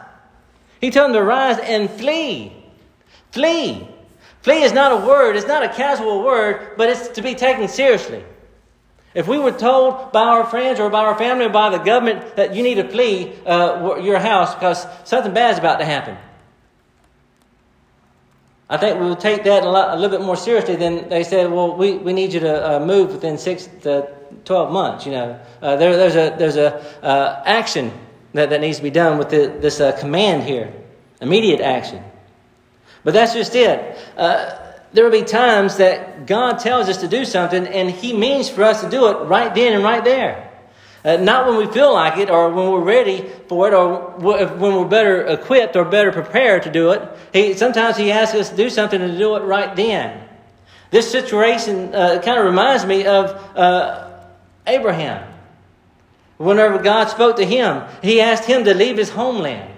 He 0.81 0.91
told 0.91 1.11
him 1.11 1.15
to 1.15 1.23
rise 1.23 1.59
and 1.59 1.91
flee. 1.91 2.53
Flee. 3.33 3.89
Flee 4.43 4.62
is 4.62 4.73
not 4.73 4.93
a 4.93 5.07
word, 5.07 5.37
it's 5.37 5.47
not 5.47 5.62
a 5.62 5.69
casual 5.69 6.23
word, 6.23 6.77
but 6.77 6.89
it's 6.89 7.09
to 7.09 7.23
be 7.23 7.35
taken 7.35 7.69
seriously. 7.69 8.25
If 9.13 9.27
we 9.27 9.39
were 9.39 9.53
told 9.53 10.13
by 10.13 10.23
our 10.23 10.47
friends 10.47 10.79
or 10.79 10.89
by 10.89 11.01
our 11.01 11.19
family 11.19 11.47
or 11.47 11.51
by 11.51 11.71
the 11.71 11.79
government 11.79 12.37
that 12.37 12.55
you 12.55 12.63
need 12.63 12.77
to 12.77 12.89
flee 12.89 13.35
uh, 13.45 13.97
your 13.97 14.19
house 14.19 14.55
because 14.55 14.87
something 15.05 15.35
bad 15.35 15.53
is 15.53 15.59
about 15.59 15.81
to 15.81 15.85
happen, 15.85 16.17
I 18.70 18.76
think 18.76 19.00
we 19.00 19.08
would 19.08 19.19
take 19.19 19.43
that 19.44 19.64
a, 19.64 19.69
lot, 19.69 19.90
a, 19.90 20.00
little 20.00 20.17
bit 20.17 20.25
more 20.25 20.37
seriously 20.37 20.76
than 20.76 21.08
they 21.08 21.25
said, 21.25 21.50
well, 21.50 21.76
we, 21.76 21.94
we 21.94 22.12
need 22.12 22.32
you 22.32 22.39
to 22.39 22.77
uh, 22.77 22.79
move 22.79 23.10
within 23.10 23.36
six 23.36 23.69
to 23.82 24.08
12 24.44 24.72
months. 24.72 25.05
You 25.05 25.12
know, 25.12 25.41
uh, 25.60 25.74
there, 25.74 25.96
there's 25.96 26.15
a, 26.15 26.36
there's 26.39 26.56
a 26.56 26.81
uh, 27.05 27.43
action 27.44 27.91
that, 28.32 28.50
that 28.50 28.60
needs 28.60 28.77
to 28.77 28.84
be 28.84 28.91
done 28.91 29.19
with 29.19 29.31
the, 29.31 29.48
this 29.60 29.81
uh, 29.81 29.91
command 29.98 30.44
here, 30.44 30.72
immediate 31.20 31.60
action. 31.60 32.00
But 33.03 33.15
that's 33.15 33.34
just 33.34 33.56
it. 33.56 33.98
Uh, 34.17 34.56
there 34.93 35.03
will 35.03 35.10
be 35.10 35.24
times 35.24 35.79
that 35.79 36.27
God 36.27 36.60
tells 36.60 36.89
us 36.89 36.98
to 36.98 37.08
do 37.08 37.24
something, 37.24 37.67
and 37.67 37.91
He 37.91 38.12
means 38.12 38.48
for 38.48 38.62
us 38.62 38.82
to 38.82 38.89
do 38.89 39.08
it 39.08 39.24
right 39.24 39.53
then 39.53 39.72
and 39.72 39.82
right 39.82 40.05
there. 40.05 40.50
Uh, 41.03 41.17
not 41.17 41.47
when 41.47 41.57
we 41.57 41.67
feel 41.73 41.95
like 41.95 42.19
it 42.19 42.29
or 42.29 42.51
when 42.51 42.71
we're 42.71 42.85
ready 42.85 43.27
for 43.49 43.69
it 43.69 43.73
or 43.73 44.11
when 44.19 44.75
we're 44.75 44.85
better 44.85 45.27
equipped 45.27 45.75
or 45.75 45.85
better 45.85 46.13
prepared 46.13 46.65
to 46.65 46.71
do 46.71 46.91
it. 46.91 47.03
He, 47.33 47.55
sometimes 47.55 47.97
He 47.97 48.13
asks 48.13 48.35
us 48.35 48.51
to 48.51 48.57
do 48.57 48.69
something 48.69 49.01
and 49.01 49.13
to 49.13 49.19
do 49.19 49.37
it 49.37 49.41
right 49.41 49.75
then. 49.75 50.29
This 50.91 51.11
situation 51.11 51.95
uh, 51.95 52.21
kind 52.23 52.39
of 52.39 52.45
reminds 52.45 52.85
me 52.85 53.07
of 53.07 53.31
uh, 53.57 54.11
Abraham. 54.67 55.27
Whenever 56.37 56.83
God 56.83 57.09
spoke 57.09 57.37
to 57.37 57.47
him, 57.47 57.83
He 58.03 58.21
asked 58.21 58.45
him 58.45 58.65
to 58.65 58.75
leave 58.75 58.99
his 58.99 59.11
homeland. 59.11 59.73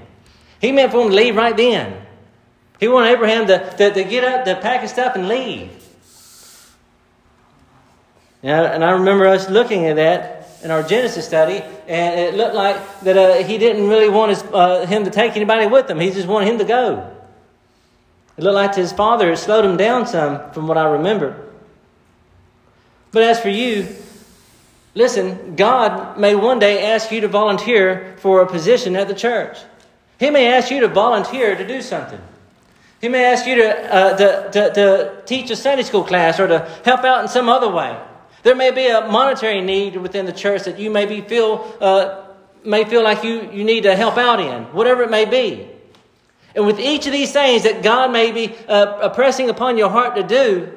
He 0.61 0.73
meant 0.73 0.93
for 0.93 1.03
him 1.03 1.11
to 1.11 1.15
leave 1.17 1.37
right 1.37 1.57
then. 1.57 2.03
He 2.81 2.89
wanted 2.89 3.11
Abraham 3.11 3.47
to, 3.47 3.77
to, 3.77 3.95
to 3.95 4.05
get 4.05 4.25
up, 4.25 4.45
to 4.45 4.57
pack 4.57 4.81
his 4.81 4.91
stuff, 4.91 5.15
and 5.15 5.29
leave. 5.29 5.71
and 8.43 8.85
I 8.85 8.93
remember 8.93 9.27
us 9.27 9.49
looking 9.49 9.87
at 9.87 9.97
that 9.97 10.42
in 10.63 10.71
our 10.71 10.83
Genesis 10.83 11.27
study, 11.27 11.63
and 11.89 12.21
it 12.21 12.35
looked 12.35 12.55
like 12.55 12.77
that 13.01 13.17
uh, 13.17 13.43
he 13.45 13.59
didn't 13.59 13.89
really 13.89 14.09
want 14.09 14.31
his, 14.31 14.43
uh, 14.45 14.87
him 14.87 15.05
to 15.05 15.11
take 15.11 15.37
anybody 15.37 15.67
with 15.67 15.91
him. 15.91 15.99
He 15.99 16.11
just 16.11 16.29
wanted 16.29 16.49
him 16.49 16.59
to 16.59 16.65
go. 16.65 17.11
It 18.37 18.45
looked 18.45 18.55
like 18.55 18.75
his 18.75 18.93
father 18.93 19.29
had 19.29 19.39
slowed 19.39 19.65
him 19.65 19.77
down 19.77 20.07
some, 20.07 20.51
from 20.53 20.69
what 20.69 20.79
I 20.79 20.85
remember. 20.85 21.49
But 23.11 23.25
as 23.25 23.41
for 23.41 23.51
you, 23.51 23.89
listen, 24.95 25.57
God 25.57 26.19
may 26.19 26.35
one 26.35 26.59
day 26.59 26.93
ask 26.93 27.11
you 27.11 27.21
to 27.23 27.29
volunteer 27.29 28.17
for 28.19 28.41
a 28.41 28.47
position 28.47 28.97
at 28.97 29.09
the 29.09 29.15
church. 29.15 29.59
He 30.19 30.31
may 30.31 30.53
ask 30.53 30.71
you 30.71 30.81
to 30.81 30.89
volunteer 30.89 31.57
to 31.57 31.67
do 31.67 31.83
something. 31.83 32.21
He 33.01 33.09
may 33.09 33.25
ask 33.25 33.47
you 33.47 33.57
to, 33.57 33.95
uh, 33.95 34.17
to, 34.17 34.51
to, 34.53 34.75
to 34.75 35.23
teach 35.27 35.51
a 35.51 35.57
Sunday 35.57 35.83
school 35.83 36.05
class 36.05 36.39
or 36.39 36.47
to 36.47 36.61
help 36.85 37.03
out 37.03 37.23
in 37.23 37.29
some 37.29 37.49
other 37.49 37.69
way. 37.69 37.99
There 38.43 38.57
may 38.57 38.71
be 38.71 38.87
a 38.87 39.07
monetary 39.07 39.61
need 39.61 39.97
within 39.97 40.27
the 40.27 40.33
church 40.33 40.65
that 40.65 40.79
you 40.79 40.91
maybe 40.91 41.21
feel, 41.21 41.77
uh, 41.81 42.25
may 42.65 42.85
feel 42.85 43.03
like 43.03 43.23
you, 43.23 43.51
you 43.53 43.65
need 43.65 43.83
to 43.83 43.95
help 43.95 44.19
out 44.19 44.41
in, 44.41 44.65
whatever 44.75 45.03
it 45.03 45.11
may 45.11 45.25
be. 45.25 45.69
And 46.55 46.67
with 46.67 46.81
each 46.81 47.07
of 47.07 47.13
these 47.13 47.33
things 47.33 47.63
that 47.63 47.83
God 47.83 48.13
may 48.13 48.33
be 48.33 48.55
uh, 48.69 49.09
pressing 49.11 49.49
upon 49.49 49.79
your 49.79 49.91
heart 49.91 50.17
to 50.17 50.23
do, 50.23 50.73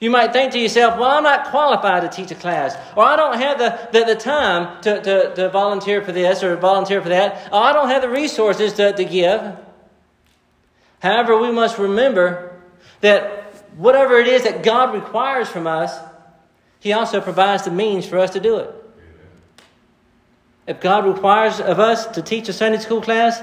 you 0.00 0.10
might 0.10 0.32
think 0.32 0.52
to 0.52 0.58
yourself, 0.58 0.98
well, 0.98 1.10
I'm 1.10 1.24
not 1.24 1.48
qualified 1.48 2.02
to 2.02 2.08
teach 2.08 2.30
a 2.30 2.36
class, 2.36 2.76
or 2.96 3.04
I 3.04 3.16
don't 3.16 3.36
have 3.36 3.58
the, 3.58 3.88
the, 3.92 4.14
the 4.14 4.14
time 4.14 4.80
to, 4.82 5.02
to, 5.02 5.34
to 5.34 5.48
volunteer 5.50 6.02
for 6.02 6.12
this 6.12 6.44
or 6.44 6.56
volunteer 6.56 7.02
for 7.02 7.08
that, 7.08 7.52
or 7.52 7.60
I 7.60 7.72
don't 7.72 7.88
have 7.88 8.02
the 8.02 8.08
resources 8.08 8.74
to, 8.74 8.92
to 8.92 9.04
give. 9.04 9.56
However, 11.00 11.36
we 11.36 11.50
must 11.50 11.78
remember 11.78 12.60
that 13.00 13.54
whatever 13.76 14.18
it 14.18 14.28
is 14.28 14.44
that 14.44 14.62
God 14.62 14.94
requires 14.94 15.48
from 15.48 15.66
us, 15.66 15.98
He 16.80 16.92
also 16.92 17.20
provides 17.20 17.64
the 17.64 17.70
means 17.70 18.06
for 18.06 18.18
us 18.18 18.30
to 18.30 18.40
do 18.40 18.58
it. 18.58 18.74
If 20.66 20.80
God 20.80 21.06
requires 21.06 21.60
of 21.60 21.80
us 21.80 22.06
to 22.08 22.22
teach 22.22 22.48
a 22.48 22.52
Sunday 22.52 22.78
school 22.78 23.00
class, 23.00 23.42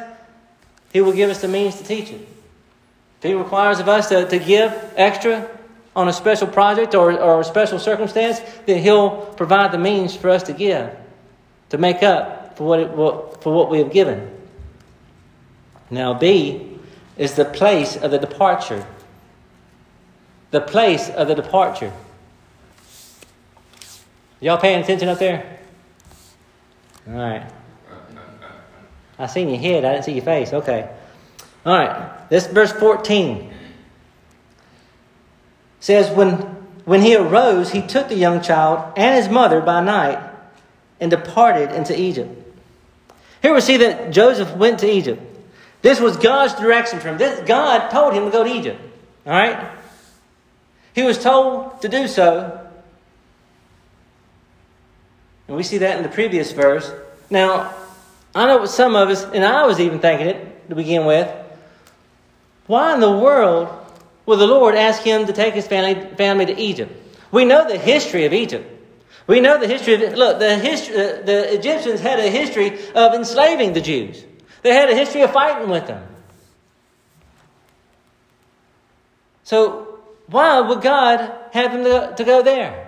He 0.94 1.02
will 1.02 1.12
give 1.14 1.30
us 1.30 1.42
the 1.42 1.48
means 1.48 1.78
to 1.78 1.84
teach 1.84 2.12
it. 2.12 2.22
If 2.22 3.24
He 3.24 3.34
requires 3.34 3.80
of 3.80 3.90
us 3.90 4.10
to, 4.10 4.28
to 4.28 4.40
give 4.40 4.72
extra 4.96 5.50
on 5.96 6.08
a 6.08 6.14
special 6.14 6.48
project 6.48 6.94
or, 6.94 7.20
or 7.20 7.42
a 7.42 7.44
special 7.44 7.80
circumstance, 7.80 8.40
then 8.66 8.82
He'll 8.82 9.10
provide 9.38 9.72
the 9.72 9.80
means 9.80 10.16
for 10.16 10.30
us 10.30 10.44
to 10.44 10.54
give, 10.54 10.96
to 11.70 11.78
make 11.78 12.04
up 12.04 12.58
for 12.58 12.68
what, 12.68 12.80
it, 12.80 12.92
for 13.42 13.54
what 13.54 13.70
we 13.70 13.80
have 13.80 13.92
given. 13.92 14.32
Now, 15.90 16.14
B 16.14 16.78
is 17.18 17.36
the 17.36 17.46
place 17.46 17.96
of 17.96 18.12
the 18.12 18.20
departure. 18.20 18.86
The 20.52 20.62
place 20.62 21.10
of 21.10 21.28
the 21.28 21.36
departure. 21.36 21.92
Y'all 24.46 24.60
paying 24.60 24.84
attention 24.84 25.10
up 25.10 25.18
there? 25.18 25.58
All 27.08 27.16
right. 27.16 27.52
I 29.18 29.26
seen 29.26 29.50
your 29.50 29.58
head, 29.58 29.84
I 29.84 29.94
didn't 29.94 30.06
see 30.06 30.12
your 30.12 30.24
face. 30.24 30.54
Okay. 30.54 30.88
All 31.66 31.76
right. 31.76 32.30
This 32.30 32.46
verse 32.46 32.72
14 32.72 33.52
says, 35.80 36.12
when, 36.12 36.34
when 36.86 37.02
he 37.02 37.16
arose, 37.16 37.72
he 37.72 37.82
took 37.82 38.08
the 38.08 38.16
young 38.16 38.40
child 38.40 38.94
and 38.96 39.16
his 39.16 39.30
mother 39.34 39.62
by 39.62 39.84
night 39.84 40.20
and 41.00 41.10
departed 41.10 41.72
into 41.72 42.00
Egypt. 42.00 42.30
Here 43.42 43.52
we 43.52 43.62
see 43.62 43.78
that 43.78 44.12
Joseph 44.12 44.56
went 44.56 44.78
to 44.82 44.88
Egypt. 44.88 45.24
This 45.82 46.00
was 46.00 46.18
God's 46.18 46.54
direction 46.54 47.00
for 47.00 47.08
him. 47.08 47.18
This, 47.18 47.40
God 47.48 47.90
told 47.90 48.14
him 48.14 48.26
to 48.26 48.30
go 48.30 48.44
to 48.44 48.54
Egypt. 48.54 48.80
All 49.26 49.34
right? 49.34 49.72
He 50.94 51.02
was 51.02 51.18
told 51.18 51.82
to 51.82 51.90
do 51.90 52.08
so 52.08 52.65
and 55.48 55.58
we 55.58 55.64
see 55.64 55.80
that 55.80 55.98
in 55.98 56.04
the 56.04 56.10
previous 56.10 56.52
verse. 56.52 56.92
Now, 57.30 57.74
I 58.34 58.48
know 58.48 58.66
some 58.66 58.96
of 58.96 59.10
us, 59.10 59.24
and 59.24 59.46
I 59.46 59.66
was 59.66 59.80
even 59.80 60.00
thinking 60.00 60.28
it 60.28 60.70
to 60.70 60.76
begin 60.76 61.06
with. 61.06 61.30
Why 62.68 62.94
in 62.94 63.00
the 63.00 63.12
world 63.12 63.70
would 64.26 64.40
the 64.40 64.48
Lord 64.48 64.76
ask 64.76 65.02
him 65.04 65.28
to 65.28 65.34
take 65.34 65.54
his 65.54 65.68
family, 65.68 66.16
family 66.16 66.48
to 66.48 66.60
Egypt? 66.60 66.92
We 67.32 67.46
know 67.46 67.68
the 67.68 67.78
history 67.78 68.26
of 68.26 68.34
Egypt. 68.34 68.72
We 69.28 69.40
know 69.40 69.60
the 69.60 69.68
history 69.68 69.94
of 69.94 70.14
look. 70.14 70.40
The 70.40 70.58
history, 70.58 70.96
the, 70.96 71.22
uh, 71.22 71.26
the 71.26 71.54
Egyptians 71.54 72.00
had 72.00 72.20
a 72.20 72.30
history 72.30 72.80
of 72.94 73.14
enslaving 73.14 73.74
the 73.74 73.82
Jews. 73.82 74.24
They 74.62 74.74
had 74.74 74.90
a 74.90 74.96
history 74.96 75.22
of 75.22 75.32
fighting 75.32 75.70
with 75.70 75.88
them. 75.88 76.06
So 79.44 80.00
why 80.28 80.60
would 80.60 80.82
God 80.82 81.32
have 81.54 81.72
them 81.72 81.84
to, 81.84 82.16
to 82.18 82.24
go 82.24 82.42
there? 82.42 82.85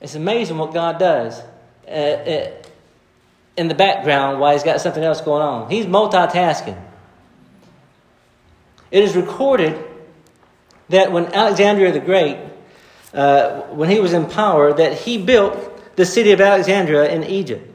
It's 0.00 0.14
amazing 0.14 0.58
what 0.58 0.72
God 0.72 0.98
does 0.98 1.40
uh, 1.86 1.90
uh, 1.90 2.50
in 3.56 3.68
the 3.68 3.74
background 3.74 4.40
while 4.40 4.52
He's 4.52 4.62
got 4.62 4.80
something 4.80 5.02
else 5.02 5.20
going 5.20 5.42
on. 5.42 5.70
He's 5.70 5.86
multitasking. 5.86 6.80
It 8.90 9.04
is 9.04 9.16
recorded 9.16 9.84
that 10.88 11.12
when 11.12 11.26
Alexander 11.34 11.90
the 11.90 12.00
Great, 12.00 12.38
uh, 13.12 13.62
when 13.62 13.90
he 13.90 14.00
was 14.00 14.12
in 14.12 14.26
power, 14.26 14.72
that 14.72 14.94
he 14.94 15.18
built 15.18 15.96
the 15.96 16.06
city 16.06 16.32
of 16.32 16.40
Alexandria 16.40 17.10
in 17.10 17.24
Egypt. 17.24 17.68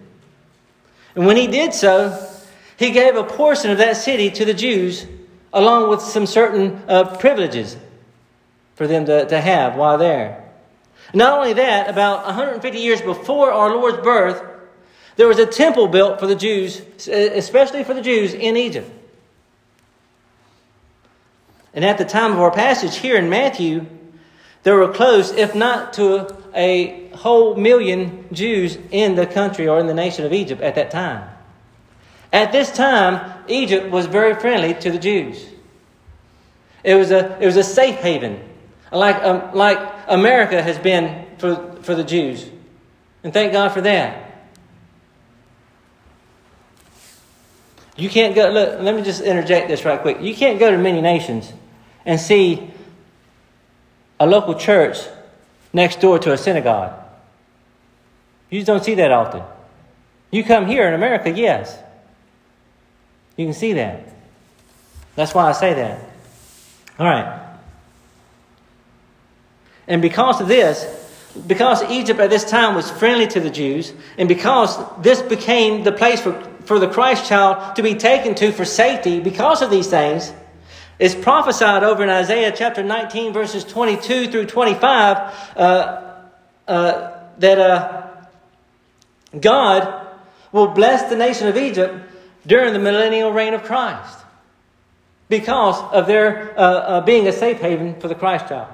And 1.16 1.26
when 1.26 1.38
he 1.38 1.48
did 1.48 1.74
so, 1.74 2.30
he 2.78 2.92
gave 2.92 3.16
a 3.16 3.24
portion 3.24 3.70
of 3.70 3.78
that 3.78 3.98
city 3.98 4.32
to 4.32 4.46
the 4.46 4.54
Jews, 4.54 5.06
along 5.52 5.90
with 5.90 6.02
some 6.02 6.26
certain 6.26 6.82
uh, 6.88 7.16
privileges 7.18 7.78
for 8.76 8.88
them 8.88 9.06
to, 9.06 9.26
to 9.28 9.40
have 9.40 9.76
while 9.76 9.98
there. 9.98 10.43
Not 11.14 11.38
only 11.38 11.54
that, 11.54 11.90
about 11.90 12.26
150 12.26 12.80
years 12.80 13.02
before 13.02 13.52
our 13.52 13.70
Lord's 13.70 14.00
birth, 14.00 14.44
there 15.16 15.28
was 15.28 15.38
a 15.38 15.46
temple 15.46 15.88
built 15.88 16.20
for 16.20 16.26
the 16.26 16.36
Jews, 16.36 16.82
especially 17.08 17.84
for 17.84 17.94
the 17.94 18.02
Jews 18.02 18.34
in 18.34 18.58
Egypt. 18.58 18.90
And 21.76 21.86
at 21.86 21.98
the 21.98 22.06
time 22.06 22.32
of 22.32 22.40
our 22.40 22.52
passage 22.52 22.98
here 22.98 23.16
in 23.16 23.30
Matthew, 23.30 23.86
there 24.64 24.76
were 24.76 24.92
close, 24.92 25.32
if 25.32 25.54
not 25.54 25.94
to 25.94 26.36
a 26.56 27.10
whole 27.10 27.56
million 27.56 28.26
Jews 28.32 28.78
in 28.92 29.16
the 29.16 29.28
country 29.28 29.68
or 29.68 29.80
in 29.80 29.88
the 29.88 29.94
nation 29.94 30.26
of 30.26 30.34
Egypt 30.34 30.62
at 30.62 30.76
that 30.76 30.90
time. 30.90 31.30
At 32.32 32.52
this 32.52 32.72
time, 32.72 33.44
Egypt 33.48 33.92
was 33.92 34.08
very 34.08 34.34
friendly 34.36 34.74
to 34.76 34.92
the 34.92 34.98
Jews. 34.98 35.46
It 36.84 36.96
was 36.96 37.12
a, 37.12 37.38
it 37.40 37.46
was 37.46 37.58
a 37.58 37.64
safe 37.64 37.96
haven 37.98 38.42
like, 38.94 39.24
um, 39.24 39.54
like 39.54 39.93
America 40.08 40.62
has 40.62 40.78
been 40.78 41.26
for, 41.38 41.74
for 41.84 41.96
the 41.96 42.04
Jews. 42.04 42.50
And 43.24 43.34
thank 43.34 43.54
God 43.54 43.70
for 43.70 43.82
that. 43.82 44.24
You 47.96 48.10
can't 48.10 48.34
go, 48.34 48.50
look, 48.50 48.82
let 48.82 48.96
me 48.96 49.04
just 49.04 49.22
interject 49.22 49.68
this 49.68 49.86
right 49.86 50.02
quick. 50.02 50.22
You 50.22 50.36
can't 50.36 50.60
go 50.60 50.72
to 50.72 50.78
many 50.78 51.00
nations 51.02 51.52
and 52.06 52.20
see 52.20 52.72
a 54.20 54.26
local 54.26 54.56
church 54.56 54.98
next 55.72 56.02
door 56.02 56.18
to 56.20 56.34
a 56.34 56.38
synagogue. 56.38 57.00
You 58.50 58.60
just 58.60 58.68
don't 58.68 58.84
see 58.84 58.96
that 58.96 59.12
often. 59.12 59.44
You 60.32 60.44
come 60.44 60.66
here 60.66 60.88
in 60.88 60.94
America, 60.94 61.30
yes. 61.30 61.78
You 63.38 63.46
can 63.46 63.54
see 63.54 63.74
that. 63.74 64.08
That's 65.16 65.34
why 65.34 65.50
I 65.50 65.52
say 65.52 65.74
that. 65.76 66.00
All 66.98 67.06
right. 67.06 67.43
And 69.88 70.02
because 70.02 70.42
of 70.42 70.48
this, 70.48 70.86
because 71.48 71.84
Egypt 71.84 72.20
at 72.20 72.30
this 72.30 72.44
time 72.44 72.76
was 72.76 72.90
friendly 72.92 73.28
to 73.28 73.40
the 73.40 73.50
Jews, 73.50 73.94
and 74.18 74.30
because 74.30 74.78
this 75.02 75.22
became 75.22 75.84
the 75.84 75.92
place 75.92 76.22
for, 76.22 76.34
for 76.66 76.80
the 76.80 76.88
Christ 76.88 77.28
child 77.28 77.76
to 77.76 77.84
be 77.84 77.96
taken 77.96 78.36
to 78.36 78.52
for 78.52 78.66
safety, 78.66 79.20
because 79.20 79.62
of 79.62 79.70
these 79.70 79.88
things, 79.88 80.32
it's 81.00 81.16
prophesied 81.16 81.84
over 81.84 82.04
in 82.04 82.10
Isaiah 82.10 82.54
chapter 82.56 82.84
19, 82.84 83.34
verses 83.34 83.64
22 83.64 84.28
through 84.32 84.46
25, 84.46 85.58
uh, 85.58 86.14
uh, 86.68 87.20
that 87.40 87.60
uh, 87.60 88.08
God 89.40 90.08
will 90.52 90.68
bless 90.68 91.10
the 91.10 91.16
nation 91.16 91.48
of 91.48 91.58
Egypt 91.58 91.96
during 92.46 92.74
the 92.74 92.80
millennial 92.80 93.32
reign 93.32 93.54
of 93.54 93.64
Christ 93.64 94.20
because 95.30 95.82
of 95.92 96.06
their 96.06 96.58
uh, 96.58 96.62
uh, 96.62 97.02
being 97.02 97.28
a 97.28 97.32
safe 97.32 97.60
haven 97.60 98.00
for 98.00 98.08
the 98.08 98.16
Christ 98.16 98.48
child. 98.48 98.73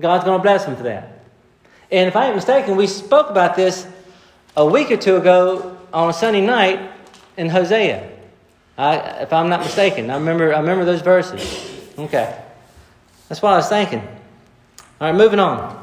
God's 0.00 0.24
going 0.24 0.38
to 0.38 0.42
bless 0.42 0.64
him 0.64 0.76
for 0.76 0.84
that. 0.84 1.24
And 1.90 2.08
if 2.08 2.16
I 2.16 2.26
ain't 2.26 2.34
mistaken, 2.34 2.76
we 2.76 2.86
spoke 2.86 3.30
about 3.30 3.56
this 3.56 3.86
a 4.56 4.66
week 4.66 4.90
or 4.90 4.96
two 4.96 5.16
ago 5.16 5.76
on 5.92 6.10
a 6.10 6.12
Sunday 6.12 6.44
night 6.44 6.90
in 7.36 7.48
Hosea. 7.48 8.10
I, 8.76 8.96
if 9.22 9.32
I'm 9.32 9.48
not 9.48 9.60
mistaken, 9.60 10.10
I 10.10 10.14
remember, 10.14 10.54
I 10.54 10.60
remember 10.60 10.84
those 10.84 11.00
verses. 11.00 11.40
Okay. 11.98 12.42
That's 13.28 13.40
what 13.40 13.54
I 13.54 13.56
was 13.56 13.68
thinking. 13.68 14.00
All 15.00 15.10
right, 15.10 15.14
moving 15.14 15.38
on. 15.38 15.82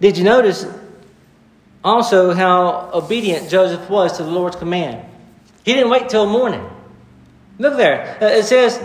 Did 0.00 0.18
you 0.18 0.24
notice 0.24 0.66
also 1.84 2.32
how 2.32 2.90
obedient 2.92 3.48
Joseph 3.48 3.88
was 3.88 4.16
to 4.16 4.24
the 4.24 4.30
Lord's 4.30 4.56
command? 4.56 5.04
He 5.64 5.74
didn't 5.74 5.90
wait 5.90 6.08
till 6.08 6.26
morning. 6.26 6.68
Look 7.58 7.76
there. 7.76 8.18
Uh, 8.20 8.26
it 8.26 8.44
says, 8.44 8.78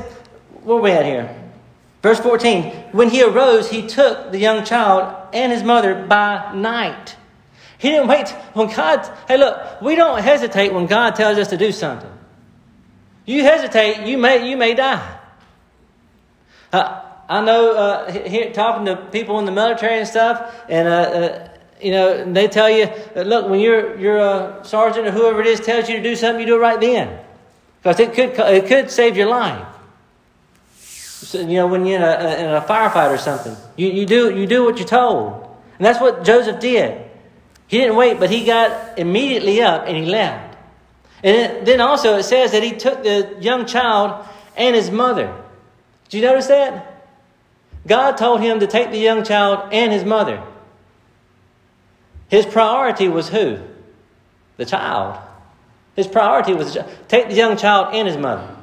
where 0.63 0.77
are 0.77 0.81
we 0.81 0.91
at 0.91 1.05
here? 1.05 1.42
Verse 2.03 2.19
14 2.19 2.65
When 2.91 3.09
he 3.09 3.23
arose, 3.23 3.71
he 3.71 3.87
took 3.87 4.31
the 4.31 4.37
young 4.37 4.65
child 4.65 5.29
and 5.33 5.51
his 5.51 5.63
mother 5.63 6.05
by 6.05 6.53
night. 6.53 7.15
He 7.79 7.89
didn't 7.89 8.07
wait 8.07 8.29
when 8.53 8.67
God, 8.67 9.09
hey, 9.27 9.37
look, 9.37 9.81
we 9.81 9.95
don't 9.95 10.21
hesitate 10.21 10.71
when 10.73 10.85
God 10.85 11.15
tells 11.15 11.37
us 11.37 11.49
to 11.49 11.57
do 11.57 11.71
something. 11.71 12.11
You 13.25 13.43
hesitate, 13.43 14.05
you 14.05 14.17
may, 14.17 14.49
you 14.49 14.57
may 14.57 14.73
die. 14.73 15.19
Uh, 16.71 17.01
I 17.27 17.43
know 17.43 17.75
uh, 17.75 18.11
here, 18.11 18.51
talking 18.51 18.85
to 18.85 18.95
people 18.95 19.39
in 19.39 19.45
the 19.45 19.51
military 19.51 19.99
and 19.99 20.07
stuff, 20.07 20.53
and 20.69 20.87
uh, 20.87 20.91
uh 20.91 21.49
you 21.81 21.91
know, 21.91 22.31
they 22.31 22.47
tell 22.47 22.69
you, 22.69 22.89
look, 23.15 23.49
when 23.49 23.59
you're 23.59 24.17
a 24.17 24.61
sergeant 24.63 25.05
or 25.05 25.11
whoever 25.11 25.41
it 25.41 25.47
is 25.47 25.59
tells 25.59 25.89
you 25.89 25.97
to 25.97 26.03
do 26.03 26.15
something, 26.15 26.39
you 26.39 26.45
do 26.45 26.55
it 26.55 26.59
right 26.59 26.79
then. 26.79 27.19
Because 27.81 27.99
it 27.99 28.13
could, 28.13 28.39
it 28.39 28.67
could 28.67 28.89
save 28.89 29.17
your 29.17 29.27
life. 29.27 29.72
So, 31.23 31.39
you 31.39 31.55
know, 31.55 31.67
when 31.67 31.85
you're 31.85 31.97
in 31.97 32.03
a, 32.03 32.35
in 32.35 32.49
a 32.51 32.61
firefight 32.61 33.11
or 33.11 33.17
something, 33.17 33.55
you, 33.75 33.87
you, 33.87 34.05
do, 34.05 34.37
you 34.37 34.45
do 34.45 34.65
what 34.65 34.77
you're 34.77 34.87
told. 34.87 35.43
And 35.77 35.85
that's 35.85 35.99
what 35.99 36.23
Joseph 36.23 36.59
did. 36.59 37.09
He 37.67 37.77
didn't 37.77 37.95
wait, 37.95 38.19
but 38.19 38.29
he 38.29 38.45
got 38.45 38.99
immediately 38.99 39.61
up 39.61 39.85
and 39.87 39.95
he 39.95 40.05
left. 40.05 40.57
And 41.23 41.35
it, 41.35 41.65
then 41.65 41.81
also 41.81 42.17
it 42.17 42.23
says 42.23 42.51
that 42.51 42.61
he 42.61 42.73
took 42.73 43.03
the 43.03 43.37
young 43.39 43.65
child 43.65 44.25
and 44.57 44.75
his 44.75 44.91
mother. 44.91 45.33
Did 46.09 46.17
you 46.17 46.27
notice 46.27 46.47
that? 46.47 47.05
God 47.87 48.17
told 48.17 48.41
him 48.41 48.59
to 48.59 48.67
take 48.67 48.91
the 48.91 48.97
young 48.97 49.23
child 49.23 49.69
and 49.71 49.91
his 49.91 50.03
mother. 50.03 50.43
His 52.27 52.45
priority 52.45 53.07
was 53.07 53.29
who? 53.29 53.59
The 54.57 54.65
child. 54.65 55.19
His 55.95 56.07
priority 56.07 56.53
was 56.53 56.77
take 57.07 57.29
the 57.29 57.35
young 57.35 57.57
child 57.57 57.93
and 57.93 58.07
his 58.07 58.17
mother. 58.17 58.55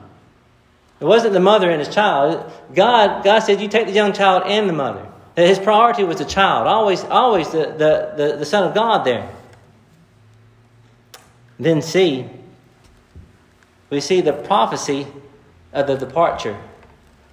It 1.00 1.04
wasn't 1.04 1.32
the 1.32 1.40
mother 1.40 1.70
and 1.70 1.80
his 1.80 1.92
child. 1.92 2.52
God, 2.74 3.24
God 3.24 3.38
said, 3.40 3.60
You 3.60 3.68
take 3.68 3.86
the 3.86 3.92
young 3.92 4.12
child 4.12 4.42
and 4.46 4.68
the 4.68 4.74
mother. 4.74 5.06
His 5.34 5.58
priority 5.58 6.04
was 6.04 6.18
the 6.18 6.24
child, 6.24 6.66
always, 6.66 7.02
always 7.04 7.50
the, 7.50 7.74
the, 7.76 8.12
the, 8.16 8.36
the 8.38 8.44
Son 8.44 8.64
of 8.68 8.74
God 8.74 9.04
there. 9.04 9.30
Then 11.58 11.80
see, 11.80 12.28
we 13.88 14.00
see 14.00 14.20
the 14.20 14.32
prophecy 14.32 15.06
of 15.72 15.86
the 15.86 15.96
departure. 15.96 16.58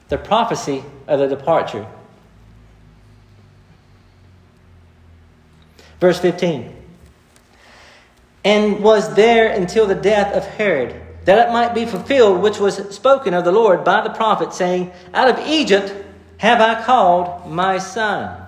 The 0.09 0.17
prophecy 0.17 0.83
of 1.07 1.19
the 1.19 1.27
departure. 1.27 1.85
Verse 5.99 6.19
15. 6.19 6.73
And 8.45 8.81
was 8.81 9.13
there 9.15 9.51
until 9.51 9.87
the 9.87 9.95
death 9.95 10.33
of 10.33 10.45
Herod, 10.45 11.01
that 11.27 11.45
it 11.45 11.51
might 11.51 11.75
be 11.75 11.85
fulfilled 11.85 12.41
which 12.41 12.57
was 12.57 12.77
spoken 12.95 13.33
of 13.33 13.43
the 13.43 13.51
Lord 13.51 13.83
by 13.83 13.99
the 13.99 14.09
prophet, 14.09 14.53
saying, 14.53 14.93
Out 15.13 15.27
of 15.27 15.45
Egypt 15.45 15.93
have 16.37 16.61
I 16.61 16.81
called 16.81 17.51
my 17.51 17.79
son. 17.79 18.41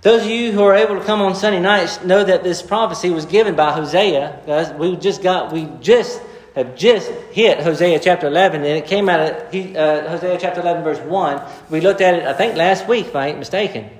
Those 0.00 0.22
of 0.22 0.30
you 0.30 0.52
who 0.52 0.62
are 0.62 0.74
able 0.74 0.98
to 0.98 1.04
come 1.04 1.20
on 1.20 1.34
Sunday 1.34 1.60
nights 1.60 2.02
know 2.02 2.24
that 2.24 2.42
this 2.42 2.62
prophecy 2.62 3.10
was 3.10 3.26
given 3.26 3.56
by 3.56 3.72
Hosea. 3.72 4.74
We 4.78 4.96
just 4.96 5.22
got, 5.22 5.52
we 5.52 5.68
just 5.82 6.18
have 6.54 6.76
just 6.76 7.10
hit 7.32 7.60
Hosea 7.60 7.98
chapter 7.98 8.26
11, 8.26 8.62
and 8.62 8.78
it 8.78 8.86
came 8.86 9.10
out 9.10 9.20
of 9.20 9.36
uh, 9.76 10.08
Hosea 10.08 10.38
chapter 10.40 10.62
11, 10.62 10.82
verse 10.82 11.00
1. 11.00 11.42
We 11.68 11.82
looked 11.82 12.00
at 12.00 12.14
it, 12.14 12.22
I 12.22 12.32
think, 12.32 12.56
last 12.56 12.88
week, 12.88 13.08
if 13.08 13.16
I 13.16 13.26
ain't 13.26 13.38
mistaken. 13.38 13.90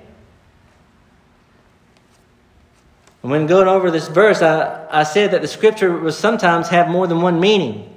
And 3.26 3.32
when 3.32 3.48
going 3.48 3.66
over 3.66 3.90
this 3.90 4.06
verse, 4.06 4.40
I, 4.40 4.86
I 4.88 5.02
said 5.02 5.32
that 5.32 5.42
the 5.42 5.48
scripture 5.48 5.98
will 5.98 6.12
sometimes 6.12 6.68
have 6.68 6.88
more 6.88 7.08
than 7.08 7.22
one 7.22 7.40
meaning. 7.40 7.92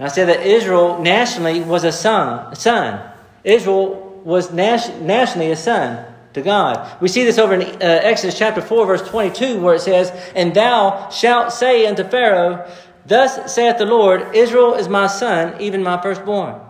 And 0.00 0.08
I 0.08 0.10
said 0.10 0.26
that 0.26 0.44
Israel 0.44 1.00
nationally 1.00 1.60
was 1.60 1.84
a 1.84 1.92
son. 1.92 2.52
A 2.52 2.56
son. 2.56 3.12
Israel 3.44 4.20
was 4.24 4.52
nationally 4.52 5.52
a 5.52 5.56
son 5.56 6.04
to 6.32 6.42
God. 6.42 7.00
We 7.00 7.06
see 7.06 7.22
this 7.22 7.38
over 7.38 7.54
in 7.54 7.62
uh, 7.62 7.76
Exodus 7.80 8.36
chapter 8.36 8.60
4, 8.60 8.86
verse 8.86 9.08
22, 9.08 9.60
where 9.60 9.76
it 9.76 9.82
says, 9.82 10.10
And 10.34 10.52
thou 10.52 11.10
shalt 11.10 11.52
say 11.52 11.86
unto 11.86 12.02
Pharaoh, 12.02 12.68
Thus 13.06 13.54
saith 13.54 13.78
the 13.78 13.86
Lord, 13.86 14.34
Israel 14.34 14.74
is 14.74 14.88
my 14.88 15.06
son, 15.06 15.60
even 15.60 15.80
my 15.80 16.02
firstborn. 16.02 16.60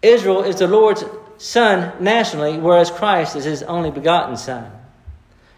Israel 0.00 0.44
is 0.44 0.54
the 0.54 0.68
Lord's 0.68 1.02
son 1.38 1.92
nationally, 2.00 2.56
whereas 2.56 2.88
Christ 2.88 3.34
is 3.34 3.46
his 3.46 3.64
only 3.64 3.90
begotten 3.90 4.36
son. 4.36 4.70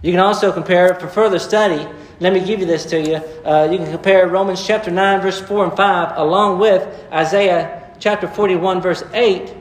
You 0.02 0.10
can 0.10 0.20
also 0.20 0.52
compare, 0.52 0.94
for 0.96 1.06
further 1.06 1.38
study, 1.38 1.86
let 2.18 2.32
me 2.32 2.44
give 2.44 2.60
you 2.60 2.66
this 2.66 2.84
to 2.86 3.00
you. 3.00 3.16
Uh, 3.44 3.68
you 3.70 3.78
can 3.78 3.90
compare 3.90 4.28
Romans 4.28 4.64
chapter 4.64 4.90
9, 4.90 5.20
verse 5.20 5.40
4 5.40 5.64
and 5.64 5.76
5, 5.76 6.18
along 6.18 6.58
with 6.58 6.82
Isaiah 7.12 7.94
chapter 8.00 8.26
41, 8.26 8.80
verse 8.80 9.04
8, 9.12 9.54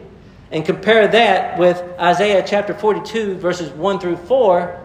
and 0.51 0.65
compare 0.65 1.07
that 1.07 1.59
with 1.59 1.81
Isaiah 1.99 2.43
chapter 2.45 2.73
42, 2.73 3.35
verses 3.35 3.71
1 3.71 3.99
through 3.99 4.17
4, 4.17 4.79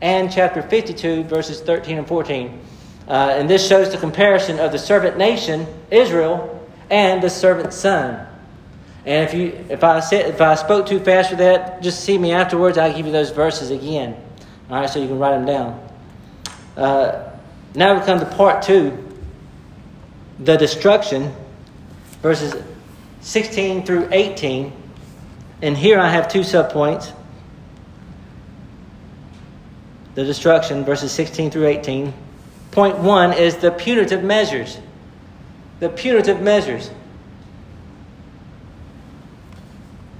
and 0.00 0.30
chapter 0.30 0.62
52, 0.62 1.24
verses 1.24 1.60
13 1.60 1.98
and 1.98 2.06
14. 2.06 2.60
Uh, 3.06 3.12
and 3.36 3.48
this 3.48 3.66
shows 3.66 3.90
the 3.90 3.98
comparison 3.98 4.58
of 4.58 4.72
the 4.72 4.78
servant 4.78 5.16
nation, 5.16 5.66
Israel, 5.90 6.68
and 6.90 7.22
the 7.22 7.30
servant 7.30 7.72
son. 7.72 8.26
And 9.06 9.26
if 9.26 9.32
you 9.32 9.64
if 9.70 9.82
I 9.82 10.00
said 10.00 10.26
if 10.26 10.40
I 10.40 10.54
spoke 10.54 10.86
too 10.86 11.00
fast 11.00 11.30
for 11.30 11.36
that, 11.36 11.82
just 11.82 12.00
see 12.00 12.18
me 12.18 12.32
afterwards. 12.32 12.76
I'll 12.76 12.94
give 12.94 13.06
you 13.06 13.12
those 13.12 13.30
verses 13.30 13.70
again. 13.70 14.22
All 14.70 14.80
right, 14.80 14.90
so 14.90 15.00
you 15.00 15.08
can 15.08 15.18
write 15.18 15.30
them 15.30 15.46
down. 15.46 15.88
Uh, 16.76 17.30
now 17.74 17.98
we 17.98 18.04
come 18.04 18.20
to 18.20 18.26
part 18.26 18.62
two, 18.62 18.96
the 20.38 20.56
destruction, 20.56 21.34
verses 22.22 22.54
16 23.20 23.84
through 23.84 24.08
18. 24.10 24.72
And 25.62 25.76
here 25.76 25.98
I 25.98 26.08
have 26.08 26.28
two 26.28 26.40
subpoints. 26.40 27.12
The 30.14 30.24
destruction, 30.24 30.84
verses 30.84 31.12
16 31.12 31.50
through 31.50 31.66
18. 31.66 32.12
Point 32.70 32.98
one 32.98 33.32
is 33.32 33.56
the 33.56 33.70
punitive 33.70 34.22
measures. 34.22 34.78
The 35.80 35.88
punitive 35.88 36.40
measures. 36.42 36.90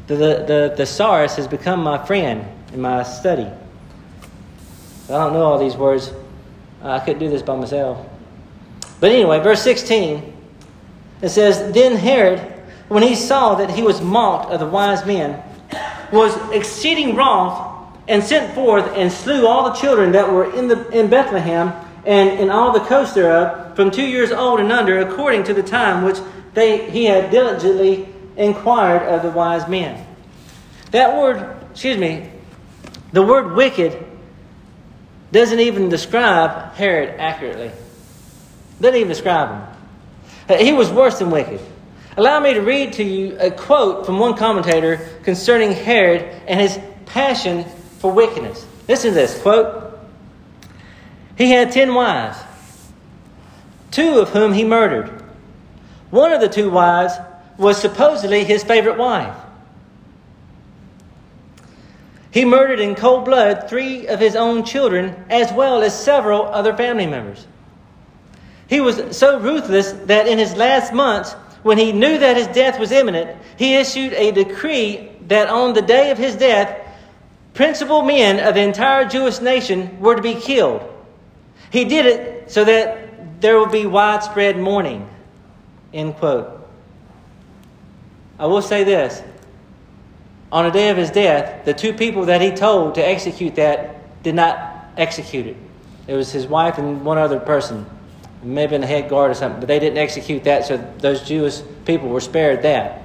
The, 0.07 0.17
the, 0.17 0.45
the 0.47 0.75
thesaurus 0.77 1.37
has 1.37 1.47
become 1.47 1.83
my 1.83 2.05
friend 2.07 2.47
in 2.73 2.81
my 2.81 3.03
study. 3.03 3.49
I 5.09 5.13
don't 5.13 5.33
know 5.33 5.43
all 5.43 5.59
these 5.59 5.77
words. 5.77 6.13
I 6.83 6.99
couldn't 7.01 7.19
do 7.19 7.29
this 7.29 7.43
by 7.43 7.57
myself. 7.57 8.07
But 9.01 9.11
anyway, 9.11 9.41
verse 9.41 9.63
16, 9.63 10.37
it 11.23 11.29
says, 11.31 11.73
Then 11.73 11.97
Herod, 11.97 12.41
when 12.89 13.03
he 13.03 13.15
saw 13.15 13.55
that 13.55 13.71
he 13.71 13.83
was 13.83 14.01
mocked 14.01 14.53
of 14.53 14.61
the 14.61 14.67
wise 14.67 15.07
men, 15.07 15.43
was 16.13 16.37
exceeding 16.53 17.15
wroth, 17.17 17.69
and 18.09 18.25
sent 18.25 18.55
forth 18.55 18.91
and 18.97 19.13
slew 19.13 19.47
all 19.47 19.71
the 19.71 19.79
children 19.79 20.13
that 20.13 20.33
were 20.33 20.53
in, 20.55 20.67
the, 20.67 20.89
in 20.89 21.09
Bethlehem 21.09 21.73
and 22.07 22.41
in 22.41 22.49
all 22.49 22.73
the 22.73 22.81
coast 22.81 23.15
thereof, 23.15 23.77
from 23.77 23.91
two 23.91 24.07
years 24.07 24.33
old 24.33 24.61
and 24.61 24.73
under, 24.73 24.99
according 25.01 25.45
to 25.45 25.53
the 25.53 25.63
time 25.63 26.05
which 26.05 26.17
they, 26.55 26.91
he 26.91 27.05
had 27.05 27.31
diligently 27.31 28.09
inquired 28.37 29.03
of 29.03 29.23
the 29.23 29.31
wise 29.31 29.69
men. 29.69 30.07
That 30.91 31.17
word, 31.17 31.55
excuse 31.71 31.99
me, 31.99 32.31
the 33.13 33.23
word 33.23 33.55
wicked 33.55 34.07
doesn't 35.33 35.61
even 35.61 35.89
describe 35.89 36.75
Herod 36.75 37.19
accurately. 37.19 37.71
Doesn't 38.81 38.97
even 38.97 39.09
describe 39.09 39.51
him. 39.51 39.77
Uh, 40.49 40.55
he 40.63 40.73
was 40.73 40.91
worse 40.91 41.19
than 41.19 41.31
wicked. 41.31 41.61
Allow 42.17 42.41
me 42.41 42.55
to 42.55 42.61
read 42.61 42.95
to 42.95 43.05
you 43.05 43.37
a 43.39 43.51
quote 43.51 44.07
from 44.07 44.19
one 44.19 44.35
commentator 44.37 45.09
concerning 45.23 45.73
Herod 45.73 46.23
and 46.47 46.61
his 46.61 46.79
passion 47.07 47.65
for 47.99 48.11
wickedness. 48.13 48.67
Listen 48.89 49.11
to 49.11 49.15
this 49.15 49.41
quote. 49.41 49.99
He 51.37 51.51
had 51.51 51.71
ten 51.71 51.95
wives, 51.95 52.39
two 53.91 54.19
of 54.19 54.31
whom 54.31 54.53
he 54.53 54.65
murdered. 54.65 55.23
One 56.11 56.33
of 56.33 56.41
the 56.41 56.49
two 56.49 56.71
wives 56.71 57.15
was 57.59 57.77
supposedly 57.77 58.45
his 58.45 58.65
favorite 58.65 58.97
wife. 58.97 59.37
He 62.39 62.45
murdered 62.45 62.79
in 62.79 62.95
cold 62.95 63.25
blood 63.25 63.69
three 63.69 64.07
of 64.07 64.21
his 64.21 64.37
own 64.37 64.63
children, 64.63 65.25
as 65.29 65.53
well 65.53 65.83
as 65.83 65.93
several 65.93 66.45
other 66.45 66.73
family 66.73 67.05
members. 67.05 67.45
He 68.69 68.81
was 68.81 69.17
so 69.17 69.41
ruthless 69.41 69.91
that 70.05 70.29
in 70.29 70.39
his 70.39 70.55
last 70.55 70.93
months, 70.93 71.33
when 71.65 71.79
he 71.79 71.91
knew 71.91 72.17
that 72.17 72.37
his 72.37 72.47
death 72.47 72.79
was 72.79 72.93
imminent, 72.93 73.37
he 73.57 73.75
issued 73.75 74.13
a 74.13 74.31
decree 74.31 75.11
that 75.27 75.49
on 75.49 75.73
the 75.73 75.83
day 75.83 76.13
of 76.13 76.19
his 76.19 76.37
death, 76.37 76.79
principal 77.55 78.03
men 78.03 78.39
of 78.39 78.55
the 78.55 78.61
entire 78.61 79.05
Jewish 79.05 79.41
nation 79.41 79.99
were 79.99 80.15
to 80.15 80.23
be 80.23 80.37
killed. 80.37 80.89
He 81.73 81.87
did 81.87 82.07
it 82.07 82.53
so 82.53 82.65
that 82.65 83.41
there 83.41 83.59
would 83.59 83.73
be 83.73 83.87
widespread 83.87 84.57
mourning. 84.57 85.11
End 85.93 86.15
quote. 86.15 86.69
I 88.39 88.47
will 88.47 88.63
say 88.63 88.85
this. 88.85 89.25
On 90.51 90.65
the 90.65 90.71
day 90.71 90.89
of 90.89 90.97
his 90.97 91.11
death, 91.11 91.65
the 91.65 91.75
two 91.75 91.93
people 91.93 92.27
that 92.27 92.41
he 92.41 92.53
told 92.53 92.95
to 92.95 93.07
execute 93.07 93.57
that 93.57 94.23
did 94.23 94.35
not 94.35 94.87
execute 94.97 95.47
it. 95.47 95.57
It 96.07 96.15
was 96.15 96.33
his 96.33 96.47
wife 96.47 96.79
and 96.79 97.05
one 97.05 97.19
other 97.19 97.39
person, 97.39 97.85
maybe 98.43 98.75
in 98.75 98.81
the 98.81 98.87
head 98.87 99.11
guard 99.11 99.31
or 99.31 99.35
something, 99.35 99.61
but 99.61 99.69
they 99.69 99.79
didn't 99.79 99.99
execute 99.99 100.45
that, 100.45 100.65
so 100.65 100.79
those 100.99 101.23
Jewish 101.23 101.61
people 101.85 102.09
were 102.09 102.21
spared 102.21 102.63
that. 102.63 103.03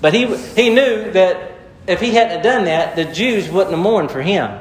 But 0.00 0.14
he, 0.14 0.34
he 0.54 0.70
knew 0.70 1.10
that 1.12 1.52
if 1.86 2.00
he 2.00 2.12
hadn't 2.12 2.42
done 2.42 2.64
that, 2.64 2.96
the 2.96 3.04
Jews 3.04 3.50
wouldn't 3.50 3.72
have 3.72 3.82
mourned 3.82 4.10
for 4.10 4.22
him. 4.22 4.58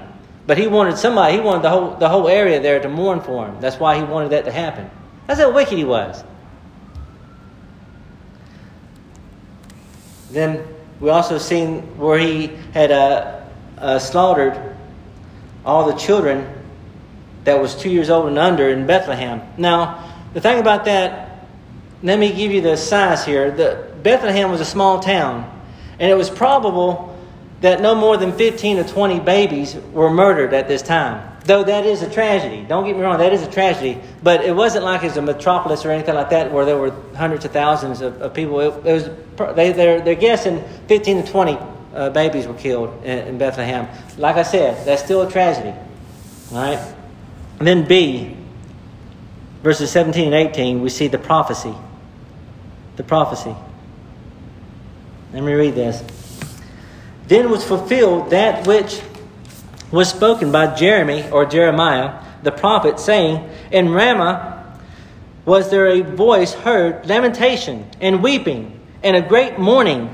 But 0.47 0.57
he 0.57 0.67
wanted 0.67 0.97
somebody, 0.97 1.35
he 1.35 1.39
wanted 1.39 1.63
the 1.63 1.69
whole, 1.69 1.95
the 1.95 2.09
whole 2.09 2.27
area 2.27 2.59
there 2.59 2.79
to 2.79 2.89
mourn 2.89 3.21
for 3.21 3.47
him. 3.47 3.59
That's 3.61 3.79
why 3.79 3.97
he 3.97 4.03
wanted 4.03 4.29
that 4.29 4.45
to 4.45 4.51
happen. 4.51 4.89
That's 5.27 5.39
how 5.39 5.51
wicked 5.51 5.77
he 5.77 5.85
was. 5.85 6.23
Then 10.29 10.74
we 10.99 11.09
also 11.09 11.37
seen 11.37 11.81
where 11.97 12.17
he 12.17 12.47
had 12.73 12.91
uh, 12.91 13.41
uh, 13.77 13.99
slaughtered 13.99 14.75
all 15.65 15.91
the 15.91 15.97
children 15.97 16.47
that 17.43 17.59
was 17.61 17.75
two 17.75 17.89
years 17.89 18.09
old 18.09 18.27
and 18.27 18.37
under 18.37 18.69
in 18.69 18.87
Bethlehem. 18.87 19.41
Now, 19.57 20.11
the 20.33 20.41
thing 20.41 20.59
about 20.59 20.85
that, 20.85 21.45
let 22.03 22.19
me 22.19 22.33
give 22.33 22.51
you 22.51 22.61
the 22.61 22.77
size 22.77 23.25
here. 23.25 23.51
The, 23.51 23.91
Bethlehem 24.03 24.51
was 24.51 24.61
a 24.61 24.65
small 24.65 24.99
town, 24.99 25.51
and 25.99 26.11
it 26.11 26.15
was 26.15 26.29
probable 26.29 27.17
that 27.61 27.81
no 27.81 27.95
more 27.95 28.17
than 28.17 28.31
15 28.31 28.77
to 28.77 28.83
20 28.83 29.19
babies 29.21 29.75
were 29.91 30.11
murdered 30.11 30.53
at 30.53 30.67
this 30.67 30.81
time. 30.81 31.34
Though 31.45 31.63
that 31.63 31.85
is 31.85 32.01
a 32.01 32.09
tragedy. 32.09 32.65
Don't 32.67 32.85
get 32.85 32.95
me 32.95 33.03
wrong, 33.03 33.19
that 33.19 33.31
is 33.31 33.43
a 33.43 33.51
tragedy. 33.51 34.01
But 34.23 34.43
it 34.43 34.55
wasn't 34.55 34.83
like 34.83 35.03
it's 35.03 35.15
a 35.15 35.21
metropolis 35.21 35.85
or 35.85 35.91
anything 35.91 36.15
like 36.15 36.31
that 36.31 36.51
where 36.51 36.65
there 36.65 36.77
were 36.77 36.91
hundreds 37.15 37.45
of 37.45 37.51
thousands 37.51 38.01
of, 38.01 38.19
of 38.19 38.33
people. 38.33 38.59
It, 38.59 38.85
it, 38.85 38.91
was 38.91 39.55
they, 39.55 39.71
they're, 39.71 40.01
they're 40.01 40.15
guessing 40.15 40.63
15 40.87 41.23
to 41.23 41.31
20 41.31 41.57
uh, 41.93 42.09
babies 42.09 42.47
were 42.47 42.55
killed 42.55 43.03
in, 43.03 43.27
in, 43.27 43.37
Bethlehem. 43.37 43.87
Like 44.17 44.37
I 44.37 44.43
said, 44.43 44.85
that's 44.87 45.03
still 45.03 45.21
a 45.21 45.31
tragedy. 45.31 45.77
All 46.51 46.57
right? 46.57 46.95
And 47.59 47.67
then 47.67 47.87
B, 47.87 48.35
verses 49.61 49.91
17 49.91 50.33
and 50.33 50.49
18, 50.49 50.81
we 50.81 50.89
see 50.89 51.07
the 51.07 51.19
prophecy. 51.19 51.73
The 52.95 53.03
prophecy. 53.03 53.55
Let 55.31 55.43
me 55.43 55.53
read 55.53 55.75
this. 55.75 56.03
Then 57.27 57.51
was 57.51 57.63
fulfilled 57.63 58.31
that 58.31 58.65
which 58.65 59.01
was 59.95 60.09
spoken 60.09 60.51
by 60.51 60.75
Jeremy 60.75 61.29
or 61.29 61.45
Jeremiah 61.45 62.21
the 62.43 62.51
prophet, 62.51 62.99
saying, 62.99 63.49
In 63.71 63.89
Ramah 63.89 64.79
was 65.45 65.69
there 65.69 65.87
a 65.87 66.01
voice 66.01 66.53
heard, 66.53 67.05
lamentation 67.05 67.89
and 67.99 68.21
weeping, 68.23 68.79
and 69.03 69.15
a 69.15 69.21
great 69.21 69.59
mourning, 69.59 70.13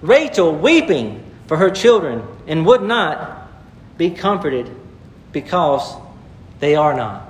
Rachel 0.00 0.54
weeping 0.54 1.24
for 1.46 1.56
her 1.56 1.70
children, 1.70 2.22
and 2.46 2.66
would 2.66 2.82
not 2.82 3.48
be 3.98 4.10
comforted 4.10 4.70
because 5.32 5.94
they 6.60 6.74
are 6.74 6.94
not. 6.94 7.28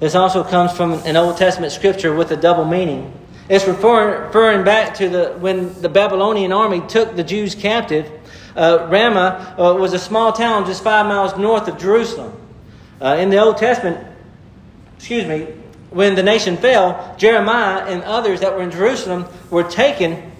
This 0.00 0.14
also 0.14 0.44
comes 0.44 0.72
from 0.72 0.94
an 1.04 1.16
Old 1.16 1.36
Testament 1.36 1.72
scripture 1.72 2.14
with 2.14 2.30
a 2.30 2.36
double 2.36 2.64
meaning. 2.64 3.12
It's 3.48 3.66
referring 3.66 4.64
back 4.64 4.94
to 4.96 5.08
the 5.08 5.36
when 5.38 5.80
the 5.80 5.88
Babylonian 5.88 6.52
army 6.52 6.82
took 6.88 7.14
the 7.14 7.24
Jews 7.24 7.54
captive 7.54 8.10
uh, 8.56 8.86
Ramah 8.90 9.56
uh, 9.58 9.74
was 9.74 9.92
a 9.92 9.98
small 9.98 10.32
town 10.32 10.66
just 10.66 10.82
five 10.82 11.06
miles 11.06 11.36
north 11.36 11.68
of 11.68 11.78
Jerusalem. 11.78 12.40
Uh, 13.00 13.16
in 13.18 13.30
the 13.30 13.38
Old 13.38 13.58
Testament, 13.58 14.06
excuse 14.96 15.26
me, 15.26 15.48
when 15.90 16.14
the 16.14 16.22
nation 16.22 16.56
fell, 16.56 17.14
Jeremiah 17.18 17.84
and 17.86 18.02
others 18.02 18.40
that 18.40 18.54
were 18.54 18.62
in 18.62 18.70
Jerusalem 18.70 19.26
were 19.50 19.64
taken. 19.64 20.32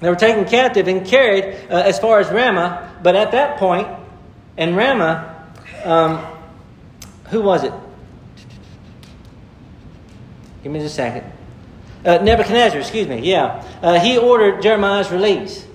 They 0.00 0.08
were 0.08 0.16
taken 0.16 0.44
captive 0.44 0.88
and 0.88 1.06
carried 1.06 1.44
uh, 1.70 1.82
as 1.84 1.98
far 1.98 2.20
as 2.20 2.30
Ramah. 2.30 2.96
But 3.02 3.16
at 3.16 3.32
that 3.32 3.58
point, 3.58 3.88
in 4.56 4.74
Ramah, 4.74 5.52
um, 5.84 6.26
who 7.28 7.42
was 7.42 7.64
it? 7.64 7.72
Give 10.62 10.72
me 10.72 10.80
just 10.80 10.94
a 10.94 10.96
second. 10.96 11.32
Uh, 12.04 12.18
Nebuchadnezzar, 12.18 12.80
excuse 12.80 13.06
me, 13.06 13.20
yeah. 13.20 13.64
Uh, 13.82 13.98
he 13.98 14.16
ordered 14.16 14.62
Jeremiah's 14.62 15.10
release. 15.10 15.66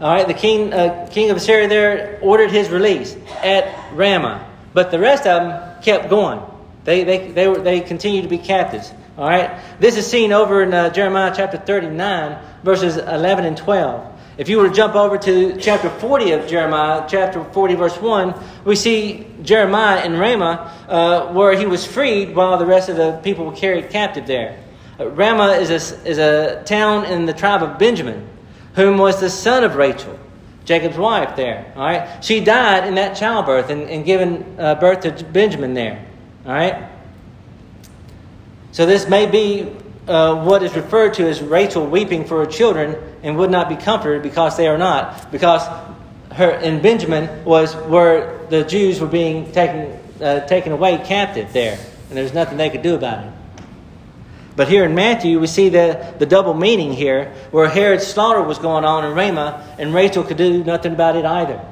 All 0.00 0.10
right, 0.10 0.26
the 0.26 0.32
king, 0.32 0.72
uh, 0.72 1.06
king 1.10 1.30
of 1.30 1.36
Assyria 1.36 1.68
there 1.68 2.18
ordered 2.22 2.50
his 2.50 2.70
release 2.70 3.14
at 3.42 3.92
Ramah, 3.92 4.48
but 4.72 4.90
the 4.90 4.98
rest 4.98 5.26
of 5.26 5.42
them 5.42 5.82
kept 5.82 6.08
going. 6.08 6.40
They, 6.84 7.04
they, 7.04 7.28
they, 7.32 7.48
were, 7.48 7.58
they 7.58 7.80
continued 7.80 8.22
to 8.22 8.28
be 8.28 8.38
captives. 8.38 8.90
All 9.18 9.28
right, 9.28 9.60
this 9.78 9.98
is 9.98 10.06
seen 10.06 10.32
over 10.32 10.62
in 10.62 10.72
uh, 10.72 10.88
Jeremiah 10.88 11.34
chapter 11.36 11.58
39, 11.58 12.42
verses 12.62 12.96
11 12.96 13.44
and 13.44 13.58
12. 13.58 14.20
If 14.38 14.48
you 14.48 14.56
were 14.56 14.70
to 14.70 14.74
jump 14.74 14.94
over 14.94 15.18
to 15.18 15.60
chapter 15.60 15.90
40 15.90 16.32
of 16.32 16.46
Jeremiah, 16.46 17.04
chapter 17.06 17.44
40, 17.44 17.74
verse 17.74 18.00
1, 18.00 18.34
we 18.64 18.76
see 18.76 19.26
Jeremiah 19.42 20.02
in 20.06 20.18
Ramah 20.18 20.86
uh, 20.88 21.32
where 21.34 21.54
he 21.58 21.66
was 21.66 21.84
freed 21.84 22.34
while 22.34 22.56
the 22.56 22.64
rest 22.64 22.88
of 22.88 22.96
the 22.96 23.20
people 23.22 23.44
were 23.44 23.54
carried 23.54 23.90
captive 23.90 24.26
there. 24.26 24.64
Uh, 24.98 25.08
Ramah 25.10 25.58
is 25.58 25.68
a, 25.68 26.08
is 26.08 26.16
a 26.16 26.62
town 26.64 27.04
in 27.04 27.26
the 27.26 27.34
tribe 27.34 27.62
of 27.62 27.78
Benjamin 27.78 28.26
whom 28.74 28.98
was 28.98 29.20
the 29.20 29.30
son 29.30 29.64
of 29.64 29.76
Rachel, 29.76 30.18
Jacob's 30.64 30.96
wife 30.96 31.36
there. 31.36 31.72
All 31.76 31.82
right, 31.82 32.22
she 32.24 32.40
died 32.40 32.86
in 32.86 32.94
that 32.94 33.16
childbirth 33.16 33.70
and, 33.70 33.82
and 33.82 34.04
given 34.04 34.56
uh, 34.58 34.76
birth 34.76 35.00
to 35.00 35.24
Benjamin 35.24 35.74
there. 35.74 36.06
All 36.46 36.52
right. 36.52 36.88
So 38.72 38.86
this 38.86 39.08
may 39.08 39.26
be 39.26 39.72
uh, 40.06 40.44
what 40.44 40.62
is 40.62 40.74
referred 40.74 41.14
to 41.14 41.28
as 41.28 41.42
Rachel 41.42 41.86
weeping 41.86 42.24
for 42.24 42.44
her 42.44 42.50
children 42.50 42.96
and 43.22 43.36
would 43.36 43.50
not 43.50 43.68
be 43.68 43.76
comforted 43.76 44.22
because 44.22 44.56
they 44.56 44.68
are 44.68 44.78
not, 44.78 45.30
because 45.32 45.66
her 46.32 46.50
and 46.50 46.80
Benjamin 46.82 47.44
was 47.44 47.74
where 47.74 48.46
the 48.48 48.64
Jews 48.64 49.00
were 49.00 49.08
being 49.08 49.50
taken 49.52 49.98
uh, 50.20 50.40
taken 50.46 50.72
away 50.72 50.98
captive 50.98 51.52
there, 51.52 51.78
and 52.08 52.16
there's 52.16 52.34
nothing 52.34 52.58
they 52.58 52.70
could 52.70 52.82
do 52.82 52.94
about 52.94 53.24
it. 53.24 53.32
But 54.56 54.68
here 54.68 54.84
in 54.84 54.94
Matthew, 54.94 55.38
we 55.40 55.46
see 55.46 55.68
the, 55.68 56.14
the 56.18 56.26
double 56.26 56.54
meaning 56.54 56.92
here, 56.92 57.32
where 57.50 57.68
Herod's 57.68 58.06
slaughter 58.06 58.42
was 58.42 58.58
going 58.58 58.84
on 58.84 59.04
in 59.04 59.14
Ramah, 59.14 59.76
and 59.78 59.94
Rachel 59.94 60.24
could 60.24 60.36
do 60.36 60.64
nothing 60.64 60.92
about 60.92 61.16
it 61.16 61.24
either. 61.24 61.64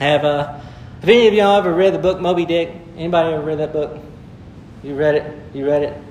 Have 0.00 0.24
uh, 0.24 0.52
have 1.00 1.08
any 1.08 1.28
of 1.28 1.34
y'all 1.34 1.58
ever 1.58 1.72
read 1.72 1.92
the 1.92 1.98
book 1.98 2.20
Moby 2.20 2.44
Dick? 2.44 2.70
Anybody 2.96 3.34
ever 3.34 3.44
read 3.44 3.58
that 3.58 3.72
book? 3.72 3.98
You 4.82 4.94
read 4.94 5.16
it? 5.16 5.54
You 5.54 5.66
read 5.66 5.82
it? 5.82 6.02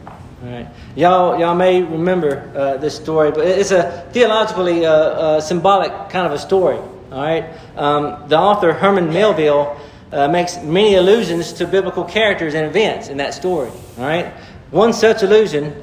All 0.43 0.49
right. 0.49 0.67
Y'all, 0.95 1.39
y'all 1.39 1.55
may 1.55 1.81
remember 1.81 2.51
uh, 2.55 2.77
this 2.77 2.95
story, 2.95 3.31
but 3.31 3.45
it's 3.47 3.71
a 3.71 4.07
theologically 4.11 4.85
uh, 4.85 4.91
uh, 4.91 5.41
symbolic 5.41 5.91
kind 6.09 6.27
of 6.27 6.31
a 6.31 6.37
story. 6.37 6.77
All 6.77 7.21
right. 7.21 7.45
Um, 7.75 8.27
the 8.27 8.37
author 8.37 8.73
Herman 8.73 9.11
Melville 9.11 9.79
uh, 10.11 10.27
makes 10.27 10.57
many 10.63 10.95
allusions 10.95 11.53
to 11.53 11.67
biblical 11.67 12.03
characters 12.03 12.53
and 12.53 12.65
events 12.65 13.09
in 13.09 13.17
that 13.17 13.33
story. 13.33 13.69
All 13.97 14.05
right, 14.05 14.33
one 14.71 14.93
such 14.93 15.23
allusion 15.23 15.73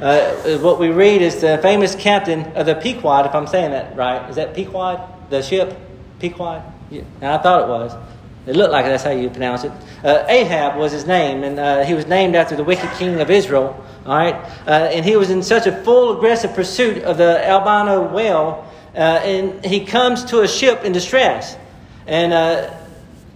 uh, 0.00 0.42
is 0.44 0.60
what 0.60 0.78
we 0.78 0.88
read 0.88 1.22
is 1.22 1.40
the 1.40 1.58
famous 1.58 1.94
captain 1.94 2.44
of 2.56 2.66
the 2.66 2.74
Pequod. 2.74 3.26
If 3.26 3.34
I'm 3.34 3.46
saying 3.46 3.70
that 3.70 3.96
right, 3.96 4.28
is 4.28 4.36
that 4.36 4.54
Pequod, 4.54 5.00
the 5.30 5.42
ship 5.42 5.76
Pequod? 6.18 6.62
Yeah, 6.90 7.02
I 7.22 7.38
thought 7.38 7.62
it 7.62 7.68
was. 7.68 7.96
It 8.44 8.56
looked 8.56 8.72
like 8.72 8.84
that's 8.84 9.04
how 9.04 9.10
you 9.10 9.30
pronounce 9.30 9.62
it. 9.62 9.70
Uh, 10.02 10.24
Ahab 10.28 10.76
was 10.76 10.90
his 10.90 11.06
name, 11.06 11.44
and 11.44 11.60
uh, 11.60 11.84
he 11.84 11.94
was 11.94 12.06
named 12.06 12.34
after 12.34 12.56
the 12.56 12.64
wicked 12.64 12.90
king 12.98 13.20
of 13.20 13.30
Israel. 13.30 13.86
All 14.04 14.16
right, 14.16 14.34
uh, 14.66 14.90
and 14.92 15.04
he 15.04 15.14
was 15.14 15.30
in 15.30 15.44
such 15.44 15.68
a 15.68 15.84
full 15.84 16.16
aggressive 16.16 16.52
pursuit 16.52 17.04
of 17.04 17.18
the 17.18 17.48
albino 17.48 18.12
whale, 18.12 18.68
uh, 18.96 18.98
and 18.98 19.64
he 19.64 19.84
comes 19.84 20.24
to 20.24 20.40
a 20.40 20.48
ship 20.48 20.82
in 20.82 20.90
distress, 20.90 21.56
and 22.08 22.32
uh, 22.32 22.74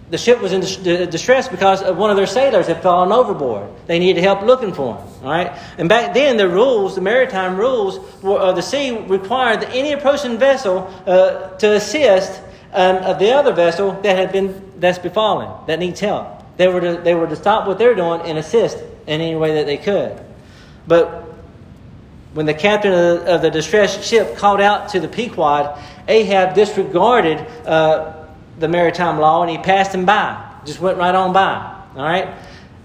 the 0.09 0.17
ship 0.17 0.41
was 0.41 0.53
in 0.53 0.61
distress 0.61 1.49
because 1.49 1.83
one 1.83 2.09
of 2.09 2.15
their 2.15 2.27
sailors 2.27 2.67
had 2.67 2.81
fallen 2.81 3.11
overboard. 3.11 3.69
They 3.87 3.99
needed 3.99 4.23
help 4.23 4.41
looking 4.41 4.73
for 4.73 4.95
him. 4.95 5.07
All 5.23 5.29
right, 5.29 5.57
and 5.77 5.89
back 5.89 6.13
then 6.13 6.37
the 6.37 6.47
rules, 6.47 6.95
the 6.95 7.01
maritime 7.01 7.57
rules 7.57 7.97
of 8.23 8.55
the 8.55 8.61
sea, 8.61 8.97
required 8.97 9.61
that 9.61 9.75
any 9.75 9.91
approaching 9.91 10.37
vessel 10.37 10.87
uh, 11.05 11.49
to 11.57 11.75
assist 11.75 12.41
um, 12.73 13.17
the 13.19 13.33
other 13.33 13.53
vessel 13.53 13.93
that 14.01 14.17
had 14.17 14.31
been 14.31 14.71
that's 14.79 14.99
befallen 14.99 15.65
that 15.67 15.79
needs 15.79 15.99
help. 15.99 16.43
They 16.55 16.67
were 16.67 16.81
to, 16.81 16.97
they 16.97 17.13
were 17.13 17.27
to 17.27 17.35
stop 17.35 17.67
what 17.67 17.77
they're 17.77 17.95
doing 17.95 18.21
and 18.21 18.37
assist 18.37 18.77
in 19.07 19.21
any 19.21 19.35
way 19.35 19.55
that 19.55 19.65
they 19.65 19.77
could. 19.77 20.19
But 20.87 21.23
when 22.33 22.45
the 22.45 22.53
captain 22.53 22.93
of 22.93 22.99
the, 22.99 23.35
of 23.35 23.41
the 23.41 23.49
distressed 23.49 24.03
ship 24.03 24.37
called 24.37 24.61
out 24.61 24.89
to 24.89 24.99
the 24.99 25.07
Pequod, 25.07 25.77
Ahab 26.07 26.55
disregarded. 26.55 27.39
Uh, 27.65 28.16
the 28.57 28.67
maritime 28.67 29.19
law 29.19 29.41
and 29.41 29.51
he 29.51 29.57
passed 29.57 29.93
him 29.93 30.05
by, 30.05 30.43
just 30.65 30.79
went 30.79 30.97
right 30.97 31.13
on 31.13 31.33
by. 31.33 31.75
All 31.95 32.03
right? 32.03 32.33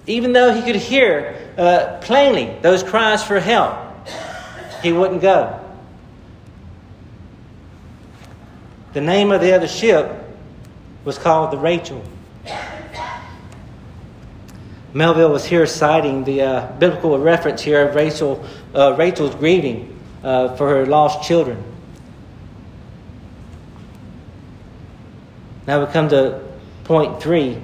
Even 0.07 0.33
though 0.33 0.53
he 0.53 0.63
could 0.63 0.77
hear 0.77 1.53
uh, 1.57 1.99
plainly 2.01 2.57
those 2.63 2.83
cries 2.83 3.23
for 3.23 3.41
help, 3.41 3.77
he 4.83 4.93
wouldn't 4.93 5.23
go. 5.23 5.59
The 8.93 9.01
name 9.01 9.33
of 9.33 9.41
the 9.41 9.53
other 9.53 9.69
ship 9.69 10.11
was 11.05 11.19
called 11.19 11.53
the 11.53 11.59
Rachel. 11.59 12.03
Melville 14.93 15.33
was 15.33 15.47
here 15.47 15.65
citing 15.67 16.25
the 16.25 16.43
uh, 16.43 16.73
biblical 16.73 17.19
reference 17.19 17.63
here 17.63 17.89
of 17.89 17.95
Rachel, 17.95 18.45
uh, 18.75 18.95
Rachel's 18.99 19.35
grieving 19.35 19.99
uh, 20.23 20.55
for 20.57 20.69
her 20.69 20.85
lost 20.85 21.27
children. 21.27 21.72
Now 25.67 25.85
we 25.85 25.93
come 25.93 26.09
to 26.09 26.41
point 26.85 27.23
three 27.23 27.59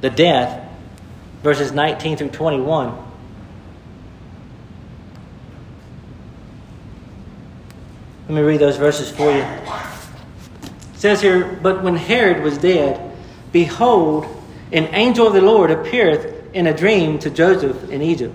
the 0.00 0.10
death, 0.10 0.68
verses 1.42 1.72
19 1.72 2.18
through 2.18 2.28
21. 2.30 2.96
Let 8.28 8.34
me 8.34 8.42
read 8.42 8.60
those 8.60 8.76
verses 8.76 9.10
for 9.10 9.30
you. 9.30 9.42
It 9.42 10.70
says 10.94 11.20
here, 11.22 11.58
But 11.62 11.82
when 11.82 11.96
Herod 11.96 12.42
was 12.42 12.58
dead, 12.58 13.00
behold, 13.52 14.26
an 14.72 14.86
angel 14.94 15.28
of 15.28 15.32
the 15.32 15.40
Lord 15.40 15.70
appeareth 15.70 16.52
in 16.52 16.66
a 16.66 16.76
dream 16.76 17.18
to 17.20 17.30
Joseph 17.30 17.88
in 17.88 18.02
Egypt, 18.02 18.34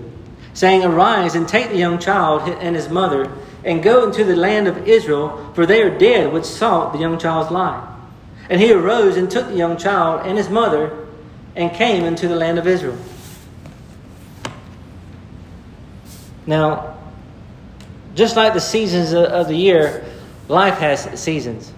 saying, 0.54 0.82
Arise 0.82 1.34
and 1.34 1.46
take 1.46 1.68
the 1.68 1.76
young 1.76 1.98
child 1.98 2.48
and 2.48 2.74
his 2.74 2.88
mother, 2.88 3.30
and 3.64 3.82
go 3.82 4.04
into 4.04 4.24
the 4.24 4.34
land 4.34 4.66
of 4.66 4.88
Israel, 4.88 5.52
for 5.54 5.66
they 5.66 5.82
are 5.82 5.96
dead 5.96 6.32
which 6.32 6.44
sought 6.44 6.92
the 6.92 6.98
young 6.98 7.18
child's 7.18 7.50
life. 7.50 7.91
And 8.52 8.60
he 8.60 8.70
arose 8.70 9.16
and 9.16 9.30
took 9.30 9.46
the 9.46 9.56
young 9.56 9.78
child 9.78 10.26
and 10.26 10.36
his 10.36 10.50
mother 10.50 11.06
and 11.56 11.72
came 11.72 12.04
into 12.04 12.28
the 12.28 12.36
land 12.36 12.58
of 12.58 12.66
Israel. 12.66 12.98
Now, 16.46 16.98
just 18.14 18.36
like 18.36 18.52
the 18.52 18.60
seasons 18.60 19.14
of 19.14 19.48
the 19.48 19.54
year, 19.54 20.04
life 20.48 20.76
has 20.80 21.18
seasons. 21.18 21.72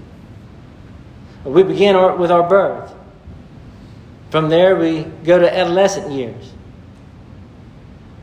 We 1.45 1.63
begin 1.63 1.95
with 2.19 2.33
our 2.33 2.43
birth. 2.43 2.93
From 4.31 4.49
there, 4.49 4.75
we 4.75 5.05
go 5.23 5.39
to 5.39 5.57
adolescent 5.57 6.11
years. 6.11 6.53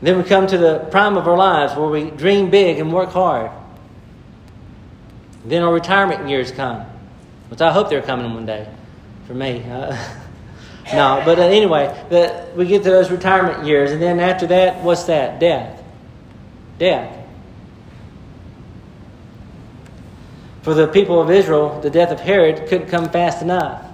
Then 0.02 0.18
we 0.18 0.24
come 0.24 0.46
to 0.48 0.58
the 0.58 0.80
prime 0.90 1.16
of 1.16 1.26
our 1.26 1.38
lives 1.38 1.74
where 1.74 1.88
we 1.88 2.10
dream 2.10 2.50
big 2.50 2.78
and 2.78 2.92
work 2.92 3.12
hard. 3.12 3.50
Then 5.46 5.62
our 5.62 5.72
retirement 5.72 6.28
years 6.28 6.52
come, 6.52 6.84
which 7.52 7.60
I 7.60 7.70
hope 7.70 7.90
they're 7.90 8.00
coming 8.00 8.32
one 8.32 8.46
day 8.46 8.66
for 9.26 9.34
me. 9.34 9.62
Uh, 9.62 9.94
no, 10.94 11.20
but 11.22 11.38
uh, 11.38 11.42
anyway, 11.42 11.84
the, 12.08 12.48
we 12.56 12.64
get 12.64 12.82
to 12.84 12.88
those 12.88 13.10
retirement 13.10 13.66
years, 13.66 13.90
and 13.90 14.00
then 14.00 14.20
after 14.20 14.46
that, 14.46 14.82
what's 14.82 15.02
that? 15.02 15.38
Death. 15.38 15.84
Death. 16.78 17.14
For 20.62 20.72
the 20.72 20.88
people 20.88 21.20
of 21.20 21.30
Israel, 21.30 21.78
the 21.82 21.90
death 21.90 22.10
of 22.10 22.20
Herod 22.20 22.70
couldn't 22.70 22.88
come 22.88 23.10
fast 23.10 23.42
enough. 23.42 23.84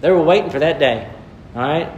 They 0.00 0.10
were 0.10 0.22
waiting 0.22 0.48
for 0.48 0.60
that 0.60 0.78
day. 0.78 1.06
All 1.54 1.60
right? 1.60 1.92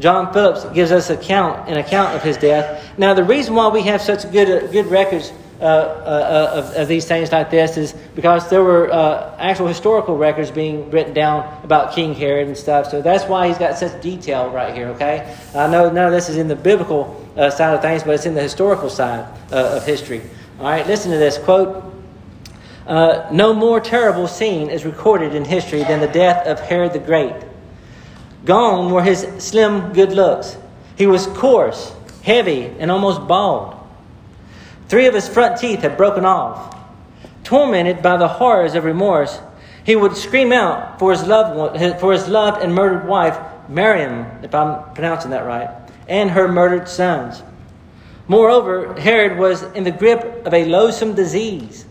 John 0.00 0.32
Phillips 0.32 0.64
gives 0.74 0.90
us 0.90 1.08
account, 1.10 1.68
an 1.68 1.76
account 1.76 2.16
of 2.16 2.22
his 2.24 2.36
death. 2.36 2.98
Now, 2.98 3.14
the 3.14 3.22
reason 3.22 3.54
why 3.54 3.68
we 3.68 3.82
have 3.82 4.02
such 4.02 4.28
good, 4.32 4.50
uh, 4.50 4.66
good 4.72 4.86
records 4.86 5.32
uh, 5.60 5.64
uh, 5.64 6.50
of, 6.54 6.74
of, 6.74 6.88
these 6.88 7.04
things 7.04 7.30
like 7.30 7.50
this 7.50 7.76
is 7.76 7.92
because 8.14 8.48
there 8.48 8.62
were 8.62 8.90
uh, 8.90 9.36
actual 9.38 9.66
historical 9.66 10.16
records 10.16 10.50
being 10.50 10.90
written 10.90 11.12
down 11.12 11.62
about 11.62 11.94
King 11.94 12.14
Herod 12.14 12.46
and 12.46 12.56
stuff. 12.56 12.90
So 12.90 13.02
that's 13.02 13.24
why 13.24 13.48
he's 13.48 13.58
got 13.58 13.76
such 13.76 14.00
detail 14.00 14.48
right 14.48 14.74
here, 14.74 14.88
okay? 14.88 15.36
I 15.54 15.66
know 15.66 15.90
none 15.90 16.06
of 16.06 16.12
this 16.12 16.30
is 16.30 16.38
in 16.38 16.48
the 16.48 16.56
biblical 16.56 17.30
uh, 17.36 17.50
side 17.50 17.74
of 17.74 17.82
things, 17.82 18.02
but 18.02 18.14
it's 18.14 18.24
in 18.24 18.32
the 18.32 18.40
historical 18.40 18.88
side 18.88 19.26
uh, 19.52 19.76
of 19.76 19.84
history. 19.84 20.22
All 20.60 20.64
right, 20.64 20.86
listen 20.86 21.10
to 21.10 21.18
this 21.18 21.36
quote. 21.36 21.84
no 22.86 23.52
more 23.52 23.80
terrible 23.80 24.28
scene 24.28 24.70
is 24.70 24.86
recorded 24.86 25.34
in 25.34 25.44
history 25.44 25.82
than 25.82 26.00
the 26.00 26.08
death 26.08 26.46
of 26.46 26.58
Herod 26.58 26.94
the 26.94 27.00
Great. 27.00 27.36
Gone 28.46 28.90
were 28.90 29.02
his 29.02 29.26
slim 29.38 29.92
good 29.92 30.12
looks. 30.12 30.56
He 30.96 31.06
was 31.06 31.26
coarse, 31.26 31.94
heavy, 32.22 32.64
and 32.78 32.90
almost 32.90 33.26
bald. 33.28 33.79
Three 34.90 35.06
of 35.06 35.14
his 35.14 35.28
front 35.28 35.56
teeth 35.56 35.82
had 35.82 35.96
broken 35.96 36.24
off. 36.24 36.76
Tormented 37.44 38.02
by 38.02 38.16
the 38.16 38.26
horrors 38.26 38.74
of 38.74 38.82
remorse, 38.82 39.40
he 39.84 39.94
would 39.94 40.16
scream 40.16 40.52
out 40.52 40.98
for 40.98 41.12
his 41.12 41.22
loved, 41.22 42.00
for 42.00 42.12
his 42.12 42.26
loved 42.26 42.60
and 42.60 42.74
murdered 42.74 43.06
wife, 43.06 43.38
Miriam, 43.68 44.26
if 44.42 44.52
I'm 44.52 44.92
pronouncing 44.94 45.30
that 45.30 45.46
right, 45.46 45.70
and 46.08 46.32
her 46.32 46.48
murdered 46.48 46.88
sons. 46.88 47.44
Moreover, 48.26 49.00
Herod 49.00 49.38
was 49.38 49.62
in 49.74 49.84
the 49.84 49.92
grip 49.92 50.44
of 50.44 50.52
a 50.52 50.64
loathsome 50.64 51.14
disease. 51.14 51.86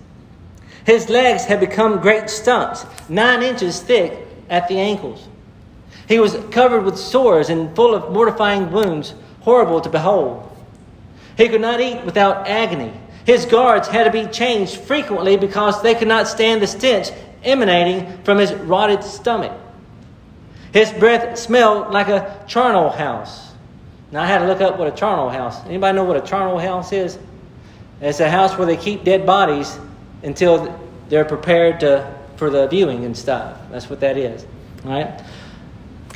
His 0.86 1.08
legs 1.08 1.46
had 1.46 1.62
become 1.62 2.02
great 2.02 2.30
stumps, 2.30 2.86
nine 3.08 3.44
inches 3.44 3.80
thick 3.80 4.28
at 4.50 4.68
the 4.68 4.78
ankles. 4.78 5.26
He 6.10 6.20
was 6.20 6.36
covered 6.52 6.84
with 6.84 6.98
sores 6.98 7.48
and 7.48 7.74
full 7.78 7.96
of 7.96 8.12
mortifying 8.12 8.72
wounds, 8.72 9.14
horrible 9.40 9.80
to 9.80 9.90
behold. 9.90 10.49
He 11.40 11.48
could 11.48 11.62
not 11.62 11.80
eat 11.80 12.04
without 12.04 12.50
agony. 12.50 12.92
His 13.26 13.46
guards 13.46 13.88
had 13.88 14.04
to 14.04 14.12
be 14.12 14.30
changed 14.30 14.76
frequently 14.76 15.38
because 15.38 15.82
they 15.82 15.96
could 15.96 16.10
not 16.10 16.28
stand 16.28 16.62
the 16.62 16.68
stench 16.68 17.12
emanating 17.46 18.22
from 18.24 18.40
his 18.40 18.54
rotted 18.54 19.06
stomach. 19.06 19.58
His 20.74 20.92
breath 20.92 21.40
smelled 21.40 21.94
like 21.94 22.10
a 22.10 22.44
charnel 22.46 22.90
house. 22.90 23.54
Now 24.12 24.24
I 24.24 24.26
had 24.26 24.40
to 24.40 24.48
look 24.48 24.60
up 24.60 24.78
what 24.78 24.90
a 24.90 24.92
charnel 24.92 25.30
house. 25.30 25.66
Anybody 25.66 25.96
know 25.96 26.04
what 26.04 26.18
a 26.18 26.28
charnel 26.28 26.60
house 26.60 26.92
is? 26.92 27.18
It's 28.02 28.20
a 28.20 28.30
house 28.30 28.58
where 28.58 28.68
they 28.68 28.76
keep 28.76 29.06
dead 29.06 29.26
bodies 29.26 29.80
until 30.24 30.78
they're 31.08 31.24
prepared 31.24 31.80
to, 31.80 32.14
for 32.36 32.50
the 32.50 32.68
viewing 32.68 33.06
and 33.06 33.16
stuff. 33.16 33.58
That's 33.72 33.90
what 33.90 34.02
that 34.02 34.18
is. 34.18 34.46
All 34.84 34.92
right. 34.92 35.24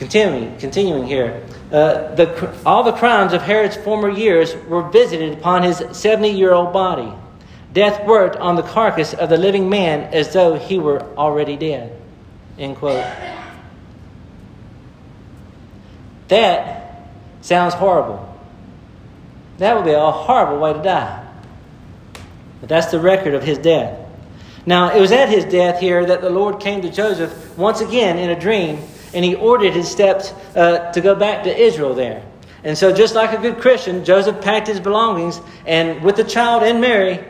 Continuing, 0.03 0.57
continuing 0.57 1.07
here, 1.07 1.41
uh, 1.71 2.13
the, 2.15 2.53
all 2.65 2.83
the 2.83 2.91
crimes 2.91 3.31
of 3.31 3.41
Herod's 3.41 3.77
former 3.77 4.09
years 4.09 4.53
were 4.67 4.89
visited 4.89 5.31
upon 5.31 5.63
his 5.63 5.81
70 5.93 6.29
year 6.29 6.51
old 6.51 6.73
body. 6.73 7.09
Death 7.71 8.05
worked 8.05 8.35
on 8.35 8.57
the 8.57 8.63
carcass 8.63 9.13
of 9.13 9.29
the 9.29 9.37
living 9.37 9.69
man 9.69 10.13
as 10.13 10.33
though 10.33 10.55
he 10.55 10.77
were 10.77 11.01
already 11.15 11.55
dead. 11.55 11.97
End 12.59 12.75
quote. 12.75 13.05
That 16.27 17.07
sounds 17.39 17.73
horrible. 17.73 18.37
That 19.59 19.73
would 19.77 19.85
be 19.85 19.93
a 19.93 20.11
horrible 20.11 20.59
way 20.59 20.73
to 20.73 20.83
die. 20.83 21.25
But 22.59 22.67
that's 22.67 22.87
the 22.87 22.99
record 22.99 23.35
of 23.35 23.43
his 23.43 23.57
death. 23.57 23.97
Now, 24.65 24.93
it 24.93 24.99
was 24.99 25.13
at 25.13 25.29
his 25.29 25.45
death 25.45 25.79
here 25.79 26.05
that 26.05 26.19
the 26.19 26.29
Lord 26.29 26.59
came 26.59 26.81
to 26.81 26.91
Joseph 26.91 27.57
once 27.57 27.79
again 27.79 28.17
in 28.17 28.29
a 28.29 28.37
dream 28.37 28.81
and 29.13 29.23
he 29.23 29.35
ordered 29.35 29.73
his 29.73 29.89
steps 29.89 30.31
uh, 30.55 30.91
to 30.91 31.01
go 31.01 31.15
back 31.15 31.43
to 31.43 31.55
Israel 31.55 31.93
there. 31.93 32.23
And 32.63 32.77
so, 32.77 32.93
just 32.93 33.13
like 33.13 33.37
a 33.37 33.41
good 33.41 33.59
Christian, 33.59 34.05
Joseph 34.05 34.41
packed 34.41 34.67
his 34.67 34.79
belongings, 34.79 35.41
and 35.65 36.01
with 36.01 36.15
the 36.15 36.23
child 36.23 36.63
and 36.63 36.79
Mary, 36.79 37.23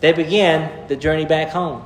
they 0.00 0.12
began 0.12 0.88
the 0.88 0.96
journey 0.96 1.26
back 1.26 1.50
home. 1.50 1.82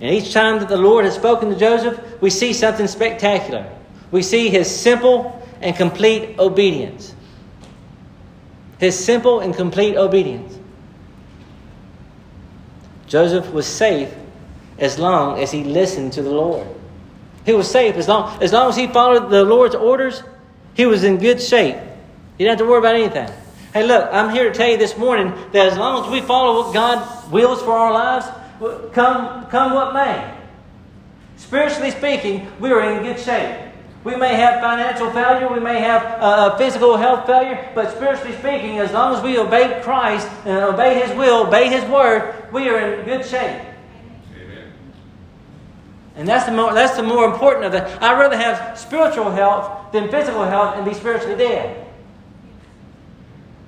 And 0.00 0.14
each 0.14 0.32
time 0.32 0.58
that 0.60 0.68
the 0.68 0.76
Lord 0.76 1.04
has 1.04 1.14
spoken 1.14 1.50
to 1.50 1.56
Joseph, 1.56 2.00
we 2.20 2.30
see 2.30 2.52
something 2.52 2.86
spectacular. 2.86 3.70
We 4.10 4.22
see 4.22 4.48
his 4.48 4.74
simple 4.74 5.46
and 5.60 5.76
complete 5.76 6.38
obedience. 6.38 7.14
His 8.78 8.98
simple 8.98 9.40
and 9.40 9.54
complete 9.54 9.96
obedience. 9.96 10.58
Joseph 13.06 13.52
was 13.52 13.66
safe 13.66 14.12
as 14.78 14.98
long 14.98 15.38
as 15.38 15.50
he 15.50 15.64
listened 15.64 16.14
to 16.14 16.22
the 16.22 16.30
Lord. 16.30 16.66
He 17.44 17.52
was 17.52 17.70
safe 17.70 17.96
as 17.96 18.08
long, 18.08 18.42
as 18.42 18.52
long 18.52 18.68
as 18.68 18.76
he 18.76 18.86
followed 18.86 19.30
the 19.30 19.44
Lord's 19.44 19.74
orders, 19.74 20.22
he 20.74 20.86
was 20.86 21.04
in 21.04 21.18
good 21.18 21.40
shape. 21.40 21.76
He 22.36 22.44
didn't 22.44 22.58
have 22.58 22.66
to 22.66 22.70
worry 22.70 22.78
about 22.78 22.94
anything. 22.94 23.30
Hey, 23.72 23.86
look, 23.86 24.08
I'm 24.12 24.30
here 24.30 24.50
to 24.50 24.54
tell 24.54 24.68
you 24.68 24.76
this 24.76 24.96
morning 24.96 25.32
that 25.52 25.72
as 25.72 25.78
long 25.78 26.04
as 26.04 26.10
we 26.10 26.20
follow 26.20 26.62
what 26.62 26.74
God 26.74 27.30
wills 27.30 27.62
for 27.62 27.72
our 27.72 27.92
lives, 27.92 28.26
come, 28.92 29.46
come 29.46 29.74
what 29.74 29.94
may. 29.94 30.34
Spiritually 31.36 31.90
speaking, 31.90 32.50
we 32.58 32.70
are 32.70 32.80
in 32.92 33.02
good 33.02 33.18
shape. 33.18 33.70
We 34.02 34.16
may 34.16 34.34
have 34.34 34.60
financial 34.60 35.10
failure, 35.10 35.52
we 35.52 35.60
may 35.60 35.78
have 35.80 36.02
uh, 36.02 36.56
physical 36.56 36.96
health 36.96 37.26
failure, 37.26 37.70
but 37.74 37.94
spiritually 37.94 38.32
speaking, 38.38 38.78
as 38.78 38.92
long 38.92 39.14
as 39.14 39.22
we 39.22 39.38
obey 39.38 39.80
Christ 39.82 40.26
and 40.46 40.64
obey 40.64 41.00
His 41.06 41.16
will, 41.16 41.46
obey 41.46 41.68
His 41.68 41.84
word, 41.84 42.50
we 42.50 42.68
are 42.70 42.78
in 42.78 43.04
good 43.04 43.26
shape. 43.26 43.60
And 46.16 46.26
that's 46.28 46.46
the 46.46 46.52
more, 46.52 46.74
that's 46.74 46.96
the 46.96 47.02
more 47.02 47.24
important 47.24 47.66
of 47.66 47.72
that. 47.72 48.02
I'd 48.02 48.18
rather 48.18 48.36
have 48.36 48.78
spiritual 48.78 49.30
health 49.30 49.92
than 49.92 50.10
physical 50.10 50.44
health 50.44 50.76
and 50.76 50.84
be 50.84 50.94
spiritually 50.94 51.36
dead. 51.36 51.86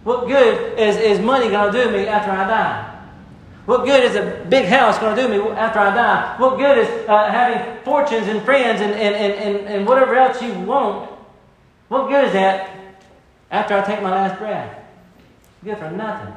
What 0.04 0.26
good 0.26 0.78
is, 0.78 0.96
is 0.96 1.20
money 1.20 1.48
going 1.48 1.72
to 1.72 1.84
do 1.84 1.90
me 1.90 2.06
after 2.06 2.30
I 2.30 2.46
die? 2.46 2.88
What 3.66 3.84
good 3.84 4.02
is 4.02 4.16
a 4.16 4.44
big 4.48 4.64
house 4.64 4.98
going 4.98 5.14
to 5.14 5.22
do 5.22 5.28
me 5.28 5.38
after 5.52 5.78
I 5.78 5.94
die? 5.94 6.36
What 6.38 6.56
good 6.58 6.78
is 6.78 7.08
uh, 7.08 7.30
having 7.30 7.82
fortunes 7.84 8.26
and 8.26 8.42
friends 8.42 8.80
and, 8.80 8.92
and, 8.92 9.14
and, 9.14 9.34
and, 9.34 9.68
and 9.68 9.86
whatever 9.86 10.16
else 10.16 10.42
you 10.42 10.52
want? 10.52 11.08
What 11.88 12.08
good 12.08 12.24
is 12.24 12.32
that 12.32 12.70
after 13.50 13.74
I 13.74 13.82
take 13.82 14.02
my 14.02 14.10
last 14.10 14.38
breath? 14.38 14.82
Good 15.62 15.78
for 15.78 15.90
nothing. 15.90 16.34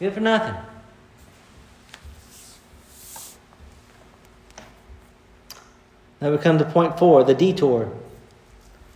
Good 0.00 0.14
for 0.14 0.20
nothing. 0.20 0.69
Now 6.20 6.30
we 6.30 6.38
come 6.38 6.58
to 6.58 6.64
point 6.64 6.98
four, 6.98 7.24
the 7.24 7.34
detour, 7.34 7.90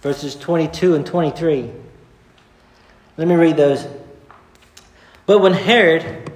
verses 0.02 0.37
22 0.37 0.94
and 0.94 1.06
23. 1.06 1.70
Let 3.16 3.28
me 3.28 3.34
read 3.34 3.56
those. 3.56 3.87
But 5.24 5.38
when 5.38 5.54
Herod, 5.54 6.30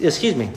excuse 0.00 0.34
me, 0.34 0.50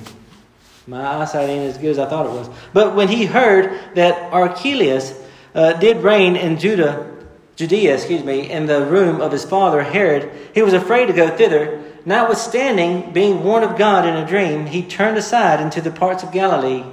my 0.87 1.05
eyesight 1.05 1.49
ain't 1.49 1.69
as 1.69 1.77
good 1.77 1.91
as 1.91 1.99
I 1.99 2.07
thought 2.07 2.25
it 2.25 2.31
was. 2.31 2.49
But 2.73 2.95
when 2.95 3.09
he 3.09 3.25
heard 3.25 3.95
that 3.95 4.33
Archelaus 4.33 5.13
uh, 5.53 5.73
did 5.73 5.97
reign 5.97 6.35
in 6.35 6.57
Judah, 6.57 7.15
Judea, 7.55 7.93
excuse 7.93 8.23
me, 8.23 8.49
in 8.49 8.65
the 8.65 8.85
room 8.85 9.21
of 9.21 9.31
his 9.31 9.45
father 9.45 9.83
Herod, 9.83 10.31
he 10.55 10.63
was 10.63 10.73
afraid 10.73 11.07
to 11.07 11.13
go 11.13 11.29
thither. 11.29 11.83
Notwithstanding, 12.05 13.13
being 13.13 13.43
warned 13.43 13.65
of 13.65 13.77
God 13.77 14.07
in 14.07 14.15
a 14.15 14.25
dream, 14.25 14.65
he 14.65 14.81
turned 14.81 15.17
aside 15.17 15.61
into 15.61 15.79
the 15.79 15.91
parts 15.91 16.23
of 16.23 16.31
Galilee 16.31 16.83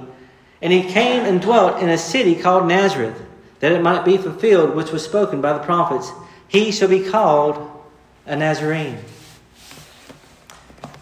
and 0.61 0.73
he 0.73 0.83
came 0.83 1.23
and 1.23 1.41
dwelt 1.41 1.81
in 1.81 1.89
a 1.89 1.97
city 1.97 2.35
called 2.35 2.67
Nazareth, 2.67 3.21
that 3.59 3.71
it 3.71 3.81
might 3.81 4.05
be 4.05 4.17
fulfilled 4.17 4.75
which 4.75 4.91
was 4.91 5.03
spoken 5.03 5.41
by 5.41 5.53
the 5.53 5.59
prophets 5.63 6.11
He 6.47 6.71
shall 6.71 6.87
be 6.87 7.03
called 7.09 7.71
a 8.25 8.35
Nazarene. 8.35 8.99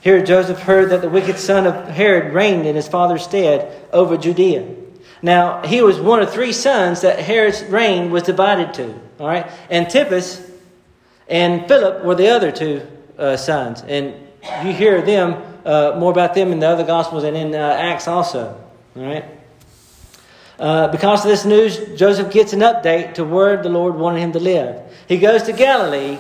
Here 0.01 0.23
Joseph 0.23 0.59
heard 0.59 0.91
that 0.91 1.01
the 1.01 1.09
wicked 1.09 1.39
son 1.39 1.65
of 1.65 1.87
Herod 1.87 2.33
reigned 2.33 2.67
in 2.67 2.75
his 2.75 2.87
father's 2.87 3.23
stead 3.23 3.87
over 3.91 4.17
Judea. 4.17 4.75
Now, 5.21 5.65
he 5.65 5.81
was 5.81 5.99
one 5.99 6.21
of 6.21 6.31
three 6.31 6.53
sons 6.53 7.01
that 7.01 7.17
Herod's 7.17 7.63
reign 7.63 8.11
was 8.11 8.21
divided 8.21 8.75
to. 8.75 8.93
All 9.19 9.27
right? 9.27 9.49
Antipas 9.71 10.47
and 11.27 11.67
Philip 11.67 12.03
were 12.03 12.13
the 12.13 12.27
other 12.27 12.51
two 12.51 12.85
uh, 13.17 13.35
sons. 13.35 13.81
And 13.81 14.13
you 14.63 14.73
hear 14.73 15.01
them, 15.01 15.41
uh, 15.65 15.95
more 15.97 16.11
about 16.11 16.35
them 16.35 16.51
in 16.51 16.59
the 16.59 16.67
other 16.67 16.83
Gospels 16.83 17.23
and 17.23 17.35
in 17.35 17.55
uh, 17.55 17.57
Acts 17.57 18.07
also. 18.07 18.61
All 18.95 19.03
right? 19.03 19.25
Uh, 20.57 20.87
because 20.87 21.25
of 21.25 21.29
this 21.29 21.43
news, 21.45 21.99
Joseph 21.99 22.31
gets 22.31 22.53
an 22.53 22.61
update 22.61 23.15
to 23.15 23.25
where 23.25 23.61
the 23.61 23.69
Lord 23.69 23.95
wanted 23.95 24.21
him 24.21 24.31
to 24.33 24.39
live. 24.39 24.81
He 25.07 25.17
goes 25.17 25.43
to 25.43 25.53
Galilee, 25.53 26.17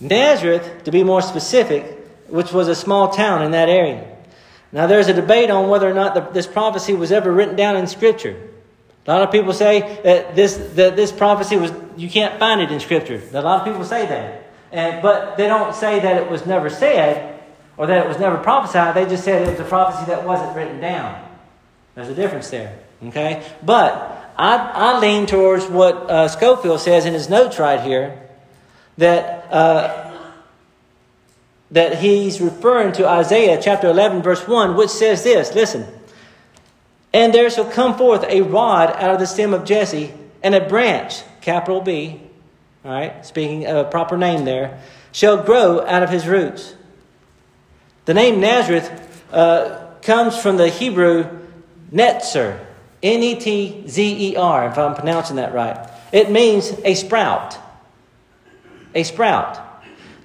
Nazareth, 0.00 0.84
to 0.84 0.90
be 0.90 1.04
more 1.04 1.22
specific, 1.22 1.84
which 2.28 2.52
was 2.52 2.68
a 2.68 2.74
small 2.74 3.10
town 3.10 3.42
in 3.42 3.52
that 3.52 3.68
area. 3.68 4.16
Now, 4.72 4.86
there's 4.86 5.08
a 5.08 5.14
debate 5.14 5.50
on 5.50 5.68
whether 5.68 5.88
or 5.88 5.94
not 5.94 6.14
the, 6.14 6.20
this 6.20 6.46
prophecy 6.46 6.94
was 6.94 7.12
ever 7.12 7.32
written 7.32 7.56
down 7.56 7.76
in 7.76 7.86
Scripture. 7.86 8.48
A 9.06 9.12
lot 9.12 9.22
of 9.22 9.32
people 9.32 9.54
say 9.54 10.00
that 10.02 10.36
this, 10.36 10.56
that 10.74 10.94
this 10.94 11.10
prophecy 11.10 11.56
was, 11.56 11.72
you 11.96 12.10
can't 12.10 12.38
find 12.38 12.60
it 12.60 12.70
in 12.70 12.80
Scripture. 12.80 13.22
A 13.32 13.40
lot 13.40 13.60
of 13.60 13.64
people 13.64 13.84
say 13.84 14.04
that. 14.06 14.50
And, 14.70 15.00
but 15.00 15.38
they 15.38 15.46
don't 15.46 15.74
say 15.74 16.00
that 16.00 16.22
it 16.22 16.30
was 16.30 16.44
never 16.44 16.68
said 16.68 17.40
or 17.78 17.86
that 17.86 18.04
it 18.04 18.08
was 18.08 18.18
never 18.18 18.36
prophesied. 18.36 18.94
They 18.94 19.06
just 19.06 19.24
said 19.24 19.48
it 19.48 19.52
was 19.52 19.60
a 19.60 19.64
prophecy 19.64 20.04
that 20.10 20.26
wasn't 20.26 20.54
written 20.54 20.80
down. 20.80 21.24
There's 21.94 22.08
a 22.10 22.14
difference 22.14 22.50
there. 22.50 22.78
Okay? 23.04 23.46
But 23.62 24.32
I, 24.36 24.56
I 24.56 24.98
lean 24.98 25.26
towards 25.26 25.66
what 25.66 25.94
uh, 26.10 26.28
Scofield 26.28 26.80
says 26.80 27.06
in 27.06 27.14
his 27.14 27.28
notes 27.28 27.58
right 27.58 27.80
here 27.80 28.20
that. 28.96 29.52
Uh, 29.52 30.04
that 31.70 31.98
he's 31.98 32.40
referring 32.40 32.92
to 32.94 33.06
Isaiah 33.06 33.60
chapter 33.60 33.88
11, 33.88 34.22
verse 34.22 34.46
1, 34.46 34.76
which 34.76 34.90
says 34.90 35.22
this 35.22 35.54
listen, 35.54 35.86
and 37.12 37.32
there 37.32 37.50
shall 37.50 37.70
come 37.70 37.96
forth 37.96 38.24
a 38.24 38.42
rod 38.42 38.90
out 38.90 39.10
of 39.10 39.18
the 39.18 39.26
stem 39.26 39.54
of 39.54 39.64
Jesse, 39.64 40.12
and 40.42 40.54
a 40.54 40.66
branch, 40.66 41.22
capital 41.40 41.80
B, 41.80 42.20
all 42.84 42.92
right, 42.92 43.24
speaking 43.26 43.66
a 43.66 43.84
proper 43.84 44.16
name 44.16 44.44
there, 44.44 44.80
shall 45.12 45.42
grow 45.42 45.84
out 45.86 46.02
of 46.02 46.10
his 46.10 46.26
roots. 46.26 46.74
The 48.04 48.14
name 48.14 48.40
Nazareth 48.40 49.22
uh, 49.32 49.86
comes 50.00 50.38
from 50.38 50.56
the 50.56 50.68
Hebrew 50.68 51.28
netzer, 51.92 52.64
N 53.02 53.22
E 53.22 53.34
T 53.36 53.84
Z 53.86 54.32
E 54.32 54.36
R, 54.36 54.68
if 54.68 54.78
I'm 54.78 54.94
pronouncing 54.94 55.36
that 55.36 55.54
right. 55.54 55.88
It 56.12 56.30
means 56.30 56.72
a 56.84 56.94
sprout. 56.94 57.56
A 58.94 59.02
sprout. 59.02 59.60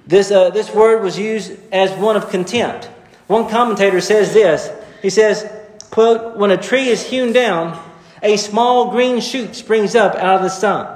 This, 0.06 0.30
uh, 0.30 0.50
this 0.50 0.72
word 0.72 1.02
was 1.02 1.18
used 1.18 1.52
as 1.72 1.90
one 1.92 2.16
of 2.16 2.28
contempt. 2.30 2.86
One 3.26 3.48
commentator 3.48 4.00
says 4.00 4.34
this. 4.34 4.70
He 5.02 5.10
says, 5.10 5.50
quote, 5.90 6.36
when 6.36 6.50
a 6.50 6.56
tree 6.56 6.88
is 6.88 7.02
hewn 7.02 7.32
down, 7.32 7.82
a 8.22 8.36
small 8.36 8.90
green 8.90 9.20
shoot 9.20 9.54
springs 9.54 9.94
up 9.94 10.14
out 10.16 10.36
of 10.36 10.42
the 10.42 10.48
stump. 10.48 10.90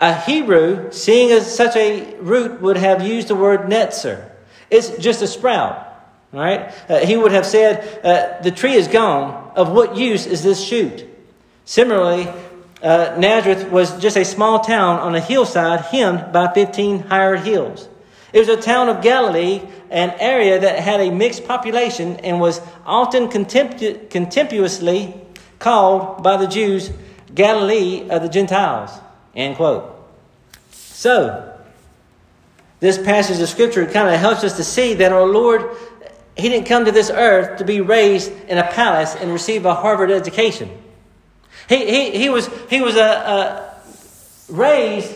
A 0.00 0.18
Hebrew, 0.18 0.90
seeing 0.92 1.30
as 1.30 1.54
such 1.54 1.76
a 1.76 2.16
root, 2.16 2.60
would 2.62 2.78
have 2.78 3.06
used 3.06 3.28
the 3.28 3.34
word 3.34 3.62
netzer. 3.62 4.30
It's 4.70 4.90
just 4.98 5.22
a 5.22 5.26
sprout. 5.26 5.86
Right? 6.32 6.72
Uh, 6.88 7.00
he 7.00 7.16
would 7.16 7.32
have 7.32 7.44
said, 7.44 8.04
uh, 8.04 8.40
the 8.42 8.50
tree 8.50 8.74
is 8.74 8.88
gone. 8.88 9.39
Of 9.54 9.70
what 9.72 9.96
use 9.96 10.26
is 10.26 10.42
this 10.42 10.62
shoot? 10.62 11.06
Similarly, 11.64 12.28
uh, 12.82 13.14
Nazareth 13.18 13.70
was 13.70 14.00
just 14.00 14.16
a 14.16 14.24
small 14.24 14.60
town 14.60 14.98
on 14.98 15.14
a 15.14 15.20
hillside 15.20 15.80
hemmed 15.80 16.32
by 16.32 16.52
15 16.52 17.00
higher 17.00 17.36
hills. 17.36 17.88
It 18.32 18.38
was 18.38 18.48
a 18.48 18.56
town 18.56 18.88
of 18.88 19.02
Galilee, 19.02 19.60
an 19.90 20.10
area 20.18 20.60
that 20.60 20.78
had 20.78 21.00
a 21.00 21.10
mixed 21.10 21.46
population 21.46 22.16
and 22.16 22.40
was 22.40 22.60
often 22.86 23.28
contemptu- 23.28 24.08
contemptuously 24.08 25.14
called 25.58 26.22
by 26.22 26.36
the 26.36 26.46
Jews 26.46 26.90
Galilee 27.34 28.08
of 28.08 28.22
the 28.22 28.28
Gentiles. 28.28 28.90
End 29.34 29.56
quote. 29.56 29.96
So, 30.70 31.50
this 32.80 32.98
passage 32.98 33.40
of 33.40 33.48
Scripture 33.48 33.84
kind 33.86 34.12
of 34.12 34.18
helps 34.20 34.42
us 34.42 34.56
to 34.56 34.64
see 34.64 34.94
that 34.94 35.12
our 35.12 35.26
Lord, 35.26 35.68
He 36.40 36.48
didn't 36.48 36.66
come 36.66 36.84
to 36.86 36.92
this 36.92 37.10
earth 37.10 37.58
to 37.58 37.64
be 37.64 37.80
raised 37.80 38.32
in 38.48 38.58
a 38.58 38.64
palace 38.64 39.14
and 39.14 39.32
receive 39.32 39.64
a 39.66 39.74
Harvard 39.74 40.10
education. 40.10 40.70
He, 41.68 41.86
he, 41.86 42.18
he 42.18 42.28
was, 42.28 42.48
he 42.68 42.80
was 42.80 42.96
a, 42.96 43.00
a 43.00 43.70
raised 44.52 45.12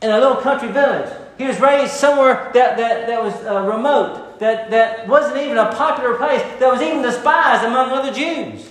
in 0.00 0.10
a 0.10 0.18
little 0.18 0.36
country 0.36 0.68
village. 0.68 1.12
He 1.38 1.44
was 1.44 1.60
raised 1.60 1.92
somewhere 1.92 2.50
that, 2.54 2.76
that, 2.78 3.06
that 3.06 3.22
was 3.22 3.34
uh, 3.44 3.60
remote, 3.62 4.38
that, 4.38 4.70
that 4.70 5.06
wasn't 5.06 5.38
even 5.38 5.58
a 5.58 5.72
popular 5.74 6.16
place, 6.16 6.40
that 6.60 6.72
was 6.72 6.80
even 6.80 7.02
despised 7.02 7.64
among 7.64 7.90
other 7.90 8.12
Jews. 8.12 8.70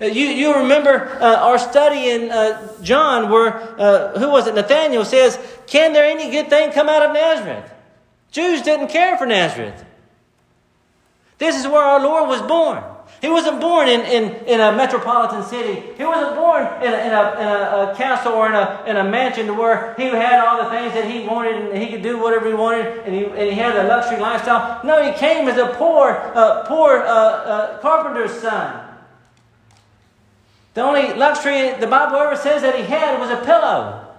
Uh, 0.00 0.06
you, 0.06 0.26
you 0.26 0.54
remember 0.56 1.10
uh, 1.20 1.36
our 1.36 1.58
study 1.58 2.10
in 2.10 2.30
uh, 2.30 2.82
John 2.82 3.30
where, 3.30 3.80
uh, 3.80 4.18
who 4.18 4.30
was 4.30 4.46
it? 4.46 4.54
Nathaniel 4.54 5.04
says, 5.04 5.38
Can 5.66 5.92
there 5.92 6.04
any 6.04 6.30
good 6.30 6.48
thing 6.48 6.72
come 6.72 6.88
out 6.88 7.02
of 7.02 7.12
Nazareth? 7.12 7.70
Jews 8.32 8.62
didn't 8.62 8.88
care 8.88 9.16
for 9.18 9.26
Nazareth. 9.26 9.84
This 11.40 11.56
is 11.56 11.66
where 11.66 11.82
our 11.82 12.00
Lord 12.00 12.28
was 12.28 12.42
born. 12.42 12.84
He 13.22 13.28
wasn't 13.28 13.62
born 13.62 13.88
in, 13.88 14.02
in, 14.02 14.34
in 14.44 14.60
a 14.60 14.72
metropolitan 14.72 15.42
city. 15.42 15.82
He 15.96 16.04
wasn't 16.04 16.36
born 16.36 16.64
in 16.82 16.92
a, 16.92 16.96
in 16.96 17.12
a, 17.12 17.22
in 17.40 17.48
a, 17.48 17.92
a 17.92 17.94
castle 17.96 18.32
or 18.34 18.46
in 18.46 18.54
a, 18.54 18.84
in 18.86 18.96
a 18.98 19.04
mansion 19.04 19.56
where 19.56 19.94
he 19.96 20.04
had 20.04 20.38
all 20.38 20.62
the 20.62 20.70
things 20.70 20.92
that 20.92 21.10
he 21.10 21.26
wanted 21.26 21.70
and 21.70 21.82
he 21.82 21.88
could 21.88 22.02
do 22.02 22.18
whatever 22.18 22.46
he 22.46 22.52
wanted 22.52 22.86
and 23.04 23.14
he, 23.14 23.24
and 23.24 23.50
he 23.50 23.52
had 23.52 23.74
a 23.74 23.88
luxury 23.88 24.20
lifestyle. 24.20 24.84
No, 24.84 25.02
he 25.02 25.16
came 25.18 25.48
as 25.48 25.56
a 25.56 25.68
poor, 25.76 26.10
uh, 26.34 26.64
poor 26.66 26.98
uh, 26.98 27.04
uh, 27.04 27.78
carpenter's 27.80 28.32
son. 28.38 28.88
The 30.74 30.82
only 30.82 31.14
luxury 31.14 31.72
the 31.80 31.86
Bible 31.86 32.16
ever 32.18 32.36
says 32.36 32.60
that 32.62 32.74
he 32.74 32.82
had 32.82 33.18
was 33.18 33.30
a 33.30 33.42
pillow. 33.44 34.09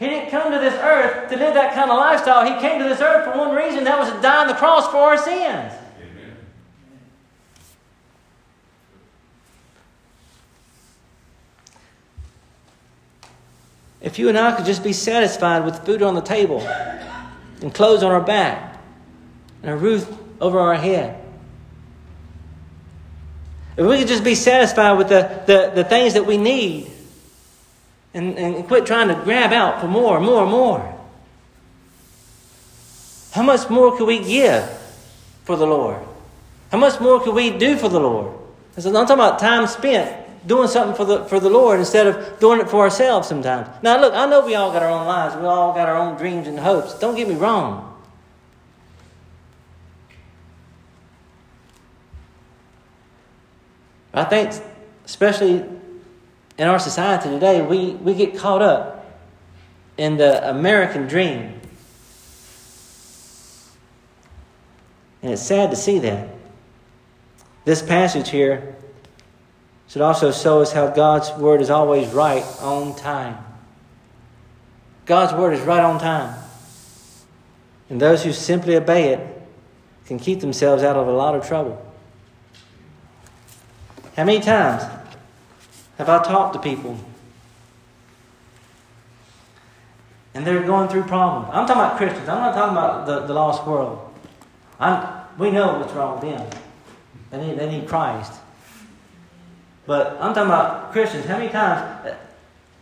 He 0.00 0.06
didn't 0.06 0.30
come 0.30 0.50
to 0.50 0.58
this 0.58 0.72
earth 0.72 1.28
to 1.28 1.36
live 1.36 1.52
that 1.52 1.74
kind 1.74 1.90
of 1.90 1.98
lifestyle. 1.98 2.42
He 2.46 2.58
came 2.58 2.80
to 2.80 2.88
this 2.88 3.02
earth 3.02 3.30
for 3.30 3.38
one 3.38 3.54
reason 3.54 3.84
that 3.84 3.98
was 3.98 4.10
to 4.10 4.18
die 4.22 4.40
on 4.40 4.46
the 4.48 4.54
cross 4.54 4.90
for 4.90 4.96
our 4.96 5.18
sins. 5.18 5.74
If 14.00 14.18
you 14.18 14.30
and 14.30 14.38
I 14.38 14.56
could 14.56 14.64
just 14.64 14.82
be 14.82 14.94
satisfied 14.94 15.66
with 15.66 15.84
food 15.84 16.00
on 16.00 16.14
the 16.14 16.22
table 16.22 16.62
and 17.60 17.74
clothes 17.74 18.02
on 18.02 18.10
our 18.10 18.22
back 18.22 18.82
and 19.62 19.70
a 19.70 19.76
roof 19.76 20.10
over 20.40 20.58
our 20.58 20.76
head, 20.76 21.22
if 23.76 23.84
we 23.84 23.98
could 23.98 24.08
just 24.08 24.24
be 24.24 24.34
satisfied 24.34 24.96
with 24.96 25.10
the, 25.10 25.42
the, 25.46 25.72
the 25.74 25.84
things 25.84 26.14
that 26.14 26.24
we 26.24 26.38
need 26.38 26.90
and, 28.14 28.36
and 28.38 28.66
quit 28.66 28.86
trying 28.86 29.08
to 29.08 29.14
grab 29.14 29.52
out 29.52 29.80
for 29.80 29.86
more, 29.86 30.16
and 30.16 30.26
more, 30.26 30.42
and 30.42 30.50
more, 30.50 30.98
how 33.32 33.42
much 33.42 33.70
more 33.70 33.96
could 33.96 34.06
we 34.06 34.22
give 34.22 34.68
for 35.44 35.56
the 35.56 35.66
Lord? 35.66 35.98
How 36.70 36.78
much 36.78 37.00
more 37.00 37.20
could 37.20 37.34
we 37.34 37.50
do 37.50 37.76
for 37.76 37.88
the 37.88 38.00
Lord? 38.00 38.36
I'm 38.76 38.82
talking 38.82 39.14
about 39.14 39.38
time 39.38 39.66
spent 39.66 40.46
doing 40.46 40.68
something 40.68 40.96
for 40.96 41.04
the, 41.04 41.24
for 41.26 41.38
the 41.38 41.50
Lord 41.50 41.78
instead 41.78 42.06
of 42.06 42.40
doing 42.40 42.60
it 42.60 42.68
for 42.68 42.80
ourselves 42.80 43.28
sometimes. 43.28 43.68
Now, 43.82 44.00
look, 44.00 44.14
I 44.14 44.26
know 44.26 44.44
we 44.44 44.54
all 44.54 44.72
got 44.72 44.82
our 44.82 44.90
own 44.90 45.06
lives. 45.06 45.36
We 45.36 45.42
all 45.42 45.74
got 45.74 45.88
our 45.88 45.96
own 45.96 46.16
dreams 46.16 46.48
and 46.48 46.58
hopes. 46.58 46.98
Don't 46.98 47.14
get 47.14 47.28
me 47.28 47.34
wrong. 47.34 47.86
I 54.12 54.24
think, 54.24 54.52
especially 55.04 55.64
in 56.60 56.68
our 56.68 56.78
society 56.78 57.30
today, 57.30 57.62
we, 57.62 57.92
we 57.92 58.12
get 58.12 58.36
caught 58.36 58.60
up 58.60 59.18
in 59.96 60.18
the 60.18 60.46
American 60.50 61.06
dream. 61.06 61.58
And 65.22 65.32
it's 65.32 65.40
sad 65.40 65.70
to 65.70 65.76
see 65.76 66.00
that. 66.00 66.28
This 67.64 67.80
passage 67.80 68.28
here 68.28 68.76
should 69.88 70.02
also 70.02 70.32
show 70.32 70.60
us 70.60 70.70
how 70.70 70.88
God's 70.88 71.30
word 71.40 71.62
is 71.62 71.70
always 71.70 72.08
right 72.08 72.44
on 72.60 72.94
time. 72.94 73.38
God's 75.06 75.32
word 75.32 75.54
is 75.54 75.62
right 75.62 75.82
on 75.82 75.98
time. 75.98 76.38
And 77.88 77.98
those 77.98 78.22
who 78.22 78.34
simply 78.34 78.76
obey 78.76 79.14
it 79.14 79.42
can 80.04 80.18
keep 80.18 80.40
themselves 80.40 80.82
out 80.82 80.96
of 80.96 81.08
a 81.08 81.12
lot 81.12 81.34
of 81.34 81.48
trouble. 81.48 81.82
How 84.14 84.24
many 84.24 84.40
times 84.40 84.99
have 86.00 86.08
I 86.08 86.22
talked 86.22 86.54
to 86.54 86.58
people 86.58 86.98
and 90.32 90.46
they're 90.46 90.62
going 90.62 90.88
through 90.88 91.02
problems? 91.02 91.50
I'm 91.52 91.66
talking 91.66 91.82
about 91.82 91.98
Christians. 91.98 92.26
I'm 92.26 92.38
not 92.38 92.54
talking 92.54 92.74
about 92.74 93.06
the, 93.06 93.26
the 93.26 93.34
lost 93.34 93.66
world. 93.66 94.10
I'm, 94.78 95.26
we 95.38 95.50
know 95.50 95.78
what's 95.78 95.92
wrong 95.92 96.18
with 96.18 96.22
them. 96.22 96.48
They 97.30 97.46
need, 97.46 97.58
they 97.58 97.70
need 97.70 97.86
Christ. 97.86 98.32
But 99.84 100.12
I'm 100.20 100.32
talking 100.32 100.44
about 100.48 100.92
Christians. 100.92 101.26
How 101.26 101.36
many 101.36 101.52
times? 101.52 102.06
Uh, 102.06 102.16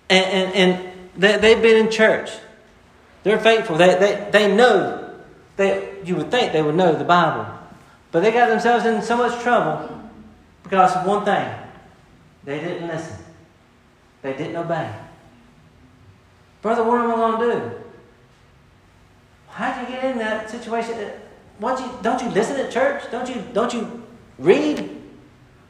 and, 0.09 0.25
and, 0.25 0.55
and 0.55 0.93
they, 1.17 1.39
they've 1.39 1.61
been 1.61 1.87
in 1.87 1.91
church. 1.91 2.31
They're 3.25 3.41
faithful. 3.41 3.77
They, 3.77 3.99
they, 3.99 4.29
they 4.31 4.55
know. 4.55 5.13
They, 5.57 5.93
you 6.05 6.15
would 6.15 6.31
think 6.31 6.53
they 6.53 6.63
would 6.63 6.77
know 6.77 6.95
the 6.95 7.05
Bible. 7.05 7.53
But 8.13 8.23
they 8.23 8.31
got 8.31 8.49
themselves 8.49 8.87
in 8.87 9.03
so 9.03 9.17
much 9.17 9.43
trouble 9.43 10.09
because 10.63 10.95
of 10.95 11.05
one 11.05 11.25
thing. 11.25 11.53
They 12.45 12.61
didn't 12.61 12.89
listen. 12.89 13.17
They 14.23 14.33
didn't 14.33 14.57
obey. 14.57 14.93
Brother, 16.63 16.83
what 16.85 17.01
am 17.01 17.11
I 17.11 17.15
going 17.15 17.41
to 17.41 17.55
do? 17.55 17.71
How'd 19.49 19.89
you 19.89 19.95
get 19.95 20.05
in 20.05 20.19
that 20.19 20.51
situation? 20.51 21.11
Why 21.59 21.75
don't 21.75 21.87
you, 21.87 21.99
don't 22.03 22.23
you 22.23 22.29
listen 22.31 22.57
at 22.57 22.71
church? 22.71 23.11
Don't 23.11 23.29
you, 23.29 23.43
don't 23.53 23.73
you 23.73 24.03
read? 24.39 24.91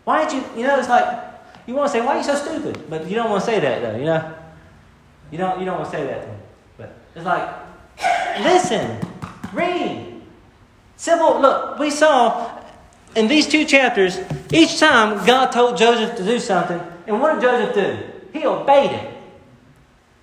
Why 0.05 0.25
did 0.25 0.33
you, 0.35 0.45
you 0.57 0.66
know, 0.66 0.79
it's 0.79 0.89
like, 0.89 1.25
you 1.66 1.75
want 1.75 1.93
to 1.93 1.99
say, 1.99 2.05
why 2.05 2.14
are 2.14 2.19
you 2.19 2.25
so 2.25 2.35
stupid? 2.35 2.89
But 2.89 3.07
you 3.07 3.14
don't 3.14 3.31
want 3.31 3.45
to 3.45 3.47
say 3.47 3.61
that, 3.61 3.83
though, 3.83 3.97
you 3.97 4.05
know? 4.05 4.35
You 5.31 5.39
don't, 5.39 5.59
you 5.59 5.66
don't 5.66 5.79
want 5.79 5.91
to 5.91 5.97
say 5.97 6.07
that. 6.07 6.27
But 6.79 6.95
it's 7.14 7.25
like, 7.25 7.49
listen, 8.43 8.99
read. 9.53 10.23
Simple, 10.97 11.41
look, 11.41 11.79
we 11.79 11.91
saw 11.91 12.57
in 13.14 13.28
these 13.28 13.46
two 13.46 13.64
chapters, 13.64 14.18
each 14.52 14.78
time 14.78 15.24
God 15.26 15.46
told 15.50 15.76
Joseph 15.76 16.16
to 16.16 16.24
do 16.24 16.38
something, 16.38 16.80
and 17.06 17.20
what 17.20 17.34
did 17.34 17.42
Joseph 17.42 17.74
do? 17.74 18.38
He 18.38 18.46
obeyed 18.46 18.90
it. 18.90 19.14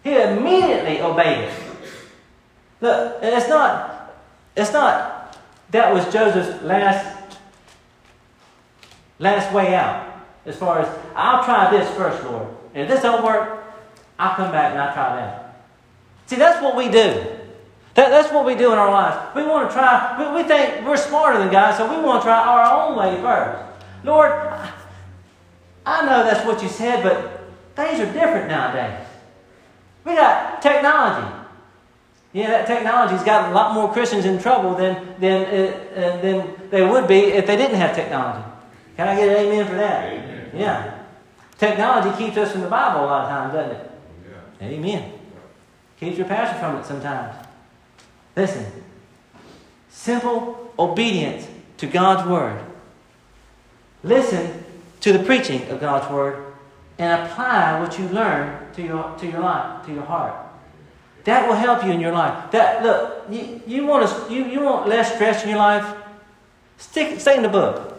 He 0.03 0.21
immediately 0.21 1.01
obeyed 1.01 1.49
it. 1.49 1.53
Look, 2.81 3.19
it's 3.21 3.49
not, 3.49 4.15
it's 4.55 4.71
not 4.71 5.37
that 5.71 5.93
was 5.93 6.05
Joseph's 6.13 6.61
last, 6.63 7.37
last 9.19 9.53
way 9.53 9.75
out. 9.75 10.13
As 10.45 10.55
far 10.55 10.79
as, 10.79 10.99
I'll 11.15 11.43
try 11.43 11.71
this 11.71 11.89
first, 11.97 12.23
Lord. 12.23 12.47
And 12.73 12.83
if 12.83 12.89
this 12.89 13.01
don't 13.01 13.23
work, 13.23 13.63
I'll 14.19 14.35
come 14.35 14.51
back 14.51 14.71
and 14.71 14.81
I'll 14.81 14.93
try 14.93 15.15
that. 15.15 15.65
See, 16.27 16.35
that's 16.35 16.61
what 16.63 16.75
we 16.75 16.89
do. 16.89 17.34
That, 17.95 18.09
that's 18.09 18.31
what 18.31 18.45
we 18.45 18.55
do 18.55 18.71
in 18.73 18.77
our 18.77 18.91
lives. 18.91 19.35
We 19.35 19.43
want 19.43 19.69
to 19.69 19.73
try, 19.73 20.15
we, 20.19 20.41
we 20.41 20.47
think 20.47 20.85
we're 20.85 20.97
smarter 20.97 21.39
than 21.39 21.49
God, 21.51 21.75
so 21.75 21.89
we 21.89 22.03
want 22.03 22.21
to 22.21 22.25
try 22.25 22.37
our 22.39 22.87
own 22.87 22.97
way 22.97 23.21
first. 23.21 23.63
Lord, 24.03 24.31
I 25.85 26.05
know 26.05 26.23
that's 26.23 26.45
what 26.45 26.61
you 26.61 26.67
said, 26.67 27.03
but 27.03 27.49
things 27.75 27.99
are 28.01 28.11
different 28.11 28.49
nowadays. 28.49 29.07
We 30.03 30.13
got 30.13 30.61
technology. 30.61 31.33
Yeah, 32.33 32.49
that 32.49 32.67
technology's 32.67 33.23
got 33.23 33.49
a 33.49 33.55
lot 33.55 33.73
more 33.73 33.91
Christians 33.93 34.25
in 34.25 34.39
trouble 34.39 34.75
than, 34.75 35.15
than, 35.21 35.45
uh, 35.45 36.17
than 36.21 36.69
they 36.69 36.85
would 36.85 37.07
be 37.07 37.15
if 37.15 37.47
they 37.47 37.55
didn't 37.55 37.77
have 37.77 37.95
technology. 37.95 38.45
Can 38.97 39.07
I 39.07 39.15
get 39.15 39.29
an 39.29 39.35
amen 39.35 39.67
for 39.67 39.75
that? 39.75 40.11
Amen. 40.11 40.51
Yeah. 40.53 41.03
Technology 41.57 42.17
keeps 42.17 42.35
us 42.35 42.51
from 42.51 42.61
the 42.61 42.67
Bible 42.67 43.05
a 43.05 43.07
lot 43.07 43.23
of 43.23 43.29
times, 43.29 43.53
doesn't 43.53 43.75
it? 43.77 43.91
Yeah. 44.59 44.67
Amen. 44.67 45.13
Keeps 45.97 46.17
your 46.17 46.27
passion 46.27 46.59
from 46.59 46.75
it 46.75 46.85
sometimes. 46.85 47.44
Listen. 48.35 48.65
Simple 49.89 50.73
obedience 50.77 51.47
to 51.77 51.87
God's 51.87 52.27
Word. 52.29 52.61
Listen 54.03 54.63
to 55.01 55.13
the 55.13 55.19
preaching 55.19 55.67
of 55.69 55.79
God's 55.79 56.11
Word 56.11 56.53
and 56.97 57.23
apply 57.23 57.79
what 57.79 57.97
you 57.99 58.07
learn 58.09 58.71
to 58.73 58.81
your, 58.81 59.15
to 59.17 59.27
your 59.27 59.39
life, 59.39 59.85
to 59.85 59.93
your 59.93 60.03
heart. 60.03 60.35
That 61.23 61.47
will 61.47 61.55
help 61.55 61.83
you 61.83 61.91
in 61.91 61.99
your 61.99 62.11
life. 62.11 62.51
That 62.51 62.83
look, 62.83 63.25
you, 63.29 63.61
you 63.65 63.85
want 63.85 64.07
to, 64.07 64.33
you, 64.33 64.45
you 64.45 64.61
want 64.61 64.87
less 64.87 65.13
stress 65.15 65.43
in 65.43 65.49
your 65.49 65.57
life. 65.57 65.95
Stick, 66.77 67.19
stay 67.19 67.37
in 67.37 67.43
the 67.43 67.49
book. 67.49 67.97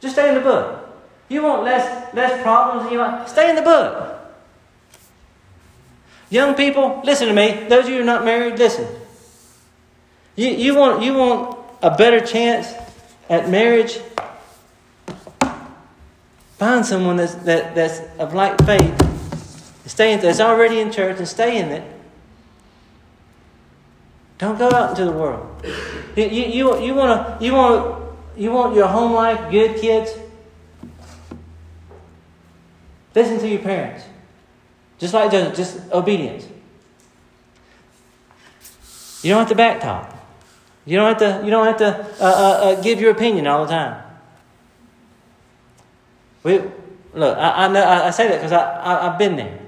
Just 0.00 0.14
stay 0.14 0.28
in 0.28 0.34
the 0.34 0.40
book. 0.40 0.88
You 1.28 1.42
want 1.42 1.64
less 1.64 2.12
less 2.14 2.42
problems 2.42 2.86
in 2.86 2.92
your 2.92 3.02
life. 3.02 3.28
Stay 3.28 3.50
in 3.50 3.56
the 3.56 3.62
book. 3.62 4.21
Young 6.32 6.54
people, 6.54 7.02
listen 7.04 7.28
to 7.28 7.34
me. 7.34 7.68
Those 7.68 7.84
of 7.84 7.90
you 7.90 7.96
who 7.96 8.00
are 8.00 8.06
not 8.06 8.24
married, 8.24 8.58
listen. 8.58 8.88
You, 10.34 10.48
you, 10.48 10.74
want, 10.74 11.02
you 11.02 11.12
want 11.12 11.58
a 11.82 11.94
better 11.94 12.24
chance 12.24 12.72
at 13.28 13.50
marriage? 13.50 13.98
Find 16.56 16.86
someone 16.86 17.18
that's, 17.18 17.34
that, 17.34 17.74
that's 17.74 18.00
of 18.18 18.32
like 18.32 18.56
faith. 18.64 19.84
Stay 19.86 20.14
in, 20.14 20.20
that's 20.20 20.40
already 20.40 20.80
in 20.80 20.90
church 20.90 21.18
and 21.18 21.28
stay 21.28 21.58
in 21.58 21.68
it. 21.68 22.00
Don't 24.38 24.58
go 24.58 24.70
out 24.70 24.88
into 24.92 25.04
the 25.04 25.12
world. 25.12 25.62
You, 26.16 26.24
you, 26.24 26.80
you, 26.80 26.94
wanna, 26.94 27.36
you, 27.42 27.52
wanna, 27.52 28.06
you 28.38 28.50
want 28.52 28.74
your 28.74 28.88
home 28.88 29.12
life 29.12 29.50
good, 29.50 29.78
kids? 29.78 30.12
Listen 33.14 33.38
to 33.38 33.46
your 33.46 33.60
parents. 33.60 34.06
Just 35.02 35.14
like 35.14 35.32
Joseph, 35.32 35.56
just 35.56 35.92
obedience. 35.92 36.46
You 39.24 39.30
don't 39.30 39.48
have 39.48 39.48
to 39.48 39.60
backtalk. 39.60 40.16
You 40.84 40.96
don't 40.96 41.08
have 41.08 41.40
to, 41.40 41.44
you 41.44 41.50
don't 41.50 41.66
have 41.66 41.76
to 41.78 42.24
uh, 42.24 42.24
uh, 42.24 42.26
uh, 42.28 42.82
give 42.82 43.00
your 43.00 43.10
opinion 43.10 43.48
all 43.48 43.66
the 43.66 43.72
time. 43.72 44.00
We, 46.44 46.60
look, 47.14 47.36
I, 47.36 47.64
I, 47.64 47.68
know, 47.68 47.82
I, 47.82 48.06
I 48.06 48.10
say 48.10 48.28
that 48.28 48.36
because 48.36 48.52
I, 48.52 48.62
I, 48.62 49.12
I've 49.12 49.18
been 49.18 49.34
there. 49.34 49.58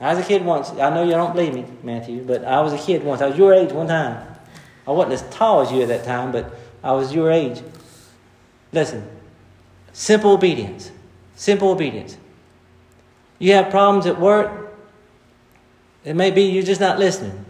I 0.00 0.14
was 0.14 0.24
a 0.24 0.28
kid 0.28 0.44
once. 0.44 0.70
I 0.70 0.94
know 0.94 1.02
you 1.02 1.10
don't 1.10 1.34
believe 1.34 1.54
me, 1.54 1.66
Matthew, 1.82 2.22
but 2.22 2.44
I 2.44 2.60
was 2.60 2.72
a 2.72 2.78
kid 2.78 3.02
once. 3.02 3.20
I 3.20 3.26
was 3.26 3.36
your 3.36 3.52
age 3.54 3.72
one 3.72 3.88
time. 3.88 4.28
I 4.86 4.92
wasn't 4.92 5.14
as 5.14 5.28
tall 5.34 5.62
as 5.62 5.72
you 5.72 5.82
at 5.82 5.88
that 5.88 6.04
time, 6.04 6.30
but 6.30 6.56
I 6.84 6.92
was 6.92 7.12
your 7.12 7.32
age. 7.32 7.62
Listen, 8.72 9.08
simple 9.92 10.30
obedience. 10.30 10.92
Simple 11.34 11.70
obedience. 11.70 12.16
You 13.40 13.54
have 13.54 13.70
problems 13.70 14.06
at 14.06 14.20
work, 14.20 14.67
it 16.04 16.14
may 16.14 16.30
be 16.30 16.42
you're 16.42 16.62
just 16.62 16.80
not 16.80 16.98
listening. 16.98 17.44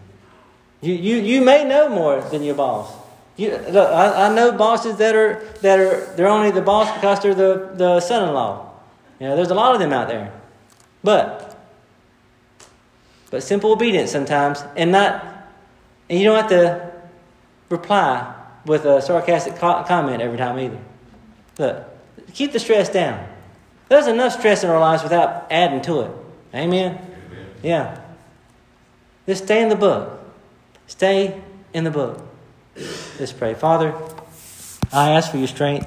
You, 0.80 0.94
you, 0.94 1.16
you 1.16 1.40
may 1.42 1.64
know 1.64 1.88
more 1.88 2.20
than 2.20 2.42
your 2.42 2.54
boss. 2.54 2.92
You, 3.36 3.56
look, 3.56 3.88
I, 3.88 4.26
I 4.26 4.34
know 4.34 4.52
bosses 4.52 4.96
that 4.96 5.14
are, 5.14 5.44
that 5.62 5.78
are, 5.78 6.14
they're 6.16 6.28
only 6.28 6.50
the 6.50 6.62
boss 6.62 6.92
because 6.94 7.20
they're 7.20 7.34
the, 7.34 7.70
the 7.74 8.00
son-in-law. 8.00 8.70
You 9.20 9.28
know, 9.28 9.36
there's 9.36 9.50
a 9.50 9.54
lot 9.54 9.74
of 9.74 9.80
them 9.80 9.92
out 9.92 10.08
there. 10.08 10.32
But, 11.02 11.56
but 13.30 13.42
simple 13.42 13.72
obedience 13.72 14.10
sometimes, 14.10 14.62
and 14.76 14.92
not, 14.92 15.24
and 16.08 16.18
you 16.18 16.24
don't 16.24 16.36
have 16.36 16.50
to 16.50 16.92
reply 17.68 18.34
with 18.64 18.84
a 18.84 19.00
sarcastic 19.02 19.56
comment 19.56 20.20
every 20.22 20.38
time 20.38 20.58
either. 20.58 20.78
Look, 21.58 21.84
keep 22.34 22.52
the 22.52 22.58
stress 22.58 22.88
down. 22.88 23.26
There's 23.88 24.06
enough 24.06 24.32
stress 24.32 24.64
in 24.64 24.70
our 24.70 24.80
lives 24.80 25.02
without 25.02 25.46
adding 25.50 25.80
to 25.82 26.00
it. 26.00 26.10
Amen? 26.54 26.94
Amen. 26.94 27.46
Yeah. 27.62 28.00
Just 29.28 29.44
stay 29.44 29.62
in 29.62 29.68
the 29.68 29.76
book. 29.76 30.18
Stay 30.86 31.38
in 31.74 31.84
the 31.84 31.90
book. 31.90 32.18
Let's 33.20 33.34
pray. 33.34 33.52
Father, 33.52 33.94
I 34.90 35.10
ask 35.10 35.30
for 35.30 35.36
your 35.36 35.48
strength. 35.48 35.86